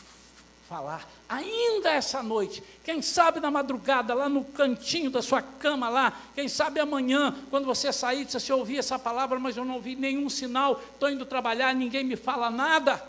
falar, 0.69 1.09
ainda 1.29 1.91
essa 1.91 2.23
noite, 2.23 2.63
quem 2.85 3.01
sabe 3.01 3.39
na 3.39 3.51
madrugada, 3.51 4.13
lá 4.15 4.29
no 4.29 4.45
cantinho 4.45 5.11
da 5.11 5.23
sua 5.23 5.41
cama, 5.41 5.89
lá, 5.89 6.21
quem 6.35 6.49
sabe 6.49 6.81
amanhã, 6.81 7.35
quando 7.51 7.67
você 7.67 7.93
sair, 7.93 8.29
você 8.29 8.53
ouvir 8.53 8.79
essa 8.79 8.99
palavra, 8.99 9.39
mas 9.39 9.57
eu 9.57 9.65
não 9.65 9.77
ouvi 9.77 9.95
nenhum 9.95 10.29
sinal, 10.29 10.83
estou 10.93 11.09
indo 11.09 11.25
trabalhar, 11.25 11.75
ninguém 11.75 12.05
me 12.05 12.17
fala 12.17 12.51
nada. 12.51 13.03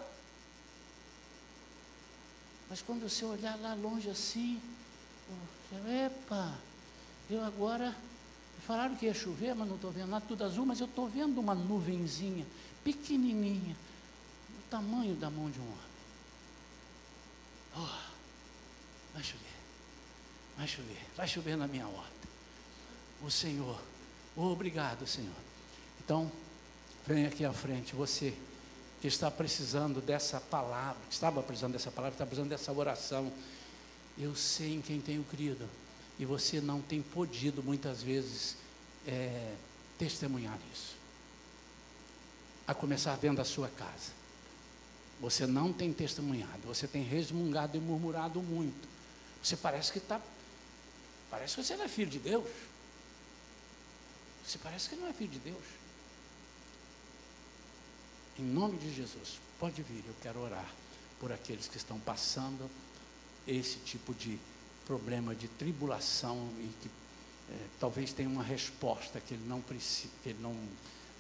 Mas 2.70 2.82
quando 2.82 3.10
você 3.10 3.26
olhar 3.26 3.58
lá 3.60 3.74
longe 3.74 4.10
assim, 4.10 4.62
epa, 6.06 6.54
eu 7.30 7.44
agora, 7.44 7.96
falaram 8.68 8.96
que 8.96 9.08
ia 9.08 9.14
chover, 9.14 9.56
mas 9.56 9.68
não 9.68 9.76
estou 9.76 9.92
vendo 9.92 10.10
nada, 10.10 10.26
tudo 10.28 10.44
azul, 10.44 10.66
mas 10.66 10.80
eu 10.80 10.86
estou 10.86 11.08
vendo 11.08 11.40
uma 11.40 11.56
nuvenzinha, 11.56 12.46
pequenininha, 12.84 13.76
do 14.50 14.70
tamanho 14.70 15.16
da 15.16 15.30
mão 15.30 15.50
de 15.50 15.60
um 15.60 15.64
homem. 15.64 15.87
Oh, 17.78 19.14
vai 19.14 19.24
chover, 19.24 19.56
vai 20.58 20.68
chover, 20.68 21.06
vai 21.16 21.28
chover 21.28 21.56
na 21.56 21.68
minha 21.68 21.88
horta. 21.88 22.28
O 23.22 23.30
Senhor, 23.30 23.80
oh, 24.36 24.48
obrigado, 24.48 25.06
Senhor. 25.06 25.36
Então, 26.04 26.32
vem 27.06 27.28
aqui 27.28 27.46
à 27.46 27.54
frente, 27.54 27.94
você 27.94 28.34
que 29.00 29.08
está 29.08 29.30
precisando 29.30 30.02
dessa 30.02 30.42
palavra, 30.42 30.98
que 31.08 31.14
estava 31.14 31.44
precisando 31.44 31.74
dessa 31.74 31.92
palavra, 31.92 32.16
está 32.16 32.26
precisando 32.26 32.50
dessa 32.50 32.72
oração. 32.72 33.32
Eu 34.18 34.36
sei 34.36 34.74
em 34.74 34.82
quem 34.82 35.00
tenho 35.00 35.24
crido, 35.24 35.70
e 36.18 36.26
você 36.26 36.60
não 36.60 36.82
tem 36.82 37.04
podido 37.04 37.62
muitas 37.62 38.02
vezes 38.02 38.58
é, 39.06 39.54
testemunhar 40.00 40.58
isso. 40.74 40.96
A 42.66 42.74
começar 42.74 43.16
dentro 43.18 43.38
da 43.38 43.46
sua 43.46 43.70
casa. 43.70 44.17
Você 45.20 45.48
não 45.48 45.74
tem 45.74 45.92
testemunhado, 45.92 46.68
você 46.68 46.88
tem 46.88 47.04
resmungado 47.04 47.76
e 47.76 47.80
murmurado 47.80 48.42
muito. 48.42 48.88
Você 49.42 49.58
parece 49.58 49.92
que 49.92 49.98
está. 49.98 50.22
Parece 51.30 51.56
que 51.56 51.64
você 51.64 51.76
não 51.76 51.86
é 51.86 51.88
filho 51.88 52.10
de 52.10 52.20
Deus. 52.20 52.48
Você 54.46 54.58
parece 54.60 54.90
que 54.90 54.96
não 54.96 55.08
é 55.08 55.14
filho 55.14 55.32
de 55.32 55.40
Deus. 55.40 55.64
Em 58.40 58.44
nome 58.44 58.78
de 58.78 58.94
Jesus, 58.94 59.40
pode 59.60 59.82
vir, 59.82 60.04
eu 60.08 60.14
quero 60.22 60.40
orar 60.40 60.70
por 61.20 61.32
aqueles 61.32 61.68
que 61.68 61.78
estão 61.78 62.00
passando 62.00 62.70
esse 63.48 63.78
tipo 63.80 64.14
de 64.14 64.38
problema 64.86 65.34
de 65.34 65.48
tribulação 65.48 66.50
e 66.60 66.70
que 66.82 66.90
é, 67.50 67.68
talvez 67.80 68.14
tenha 68.14 68.30
uma 68.30 68.44
resposta 68.44 69.20
que 69.20 69.34
ele 69.34 69.44
não 69.48 69.62
que 69.62 70.30
ele 70.30 70.40
não, 70.40 70.56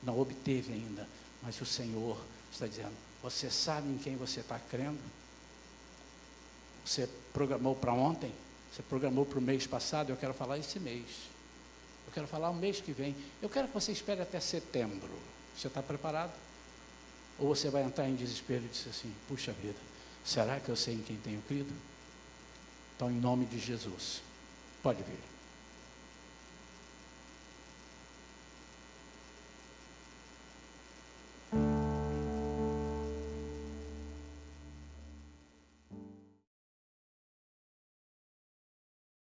não 0.03 0.19
obteve 0.19 0.73
ainda, 0.73 1.07
mas 1.41 1.59
o 1.59 1.65
Senhor 1.65 2.21
está 2.51 2.67
dizendo: 2.67 2.95
você 3.21 3.49
sabe 3.49 3.89
em 3.89 3.97
quem 3.97 4.15
você 4.15 4.41
está 4.41 4.59
crendo? 4.59 4.99
Você 6.85 7.09
programou 7.33 7.75
para 7.75 7.91
ontem? 7.91 8.31
Você 8.71 8.81
programou 8.83 9.25
para 9.25 9.39
o 9.39 9.41
mês 9.41 9.65
passado? 9.67 10.11
Eu 10.11 10.17
quero 10.17 10.33
falar 10.33 10.57
esse 10.57 10.79
mês. 10.79 11.05
Eu 12.05 12.13
quero 12.13 12.27
falar 12.27 12.49
o 12.49 12.55
mês 12.55 12.79
que 12.79 12.91
vem. 12.91 13.15
Eu 13.41 13.49
quero 13.49 13.67
que 13.67 13.73
você 13.73 13.91
espere 13.91 14.21
até 14.21 14.39
setembro. 14.39 15.09
Você 15.55 15.67
está 15.67 15.81
preparado? 15.81 16.31
Ou 17.39 17.47
você 17.47 17.69
vai 17.69 17.83
entrar 17.83 18.07
em 18.07 18.15
desespero 18.15 18.63
e 18.63 18.67
dizer 18.67 18.89
assim: 18.89 19.13
puxa 19.27 19.51
vida, 19.51 19.77
será 20.23 20.59
que 20.59 20.69
eu 20.69 20.75
sei 20.75 20.95
em 20.95 21.01
quem 21.01 21.17
tenho 21.17 21.41
crido? 21.47 21.73
Então, 22.95 23.11
em 23.11 23.19
nome 23.19 23.45
de 23.45 23.59
Jesus, 23.59 24.21
pode 24.81 25.03
vir. 25.03 25.36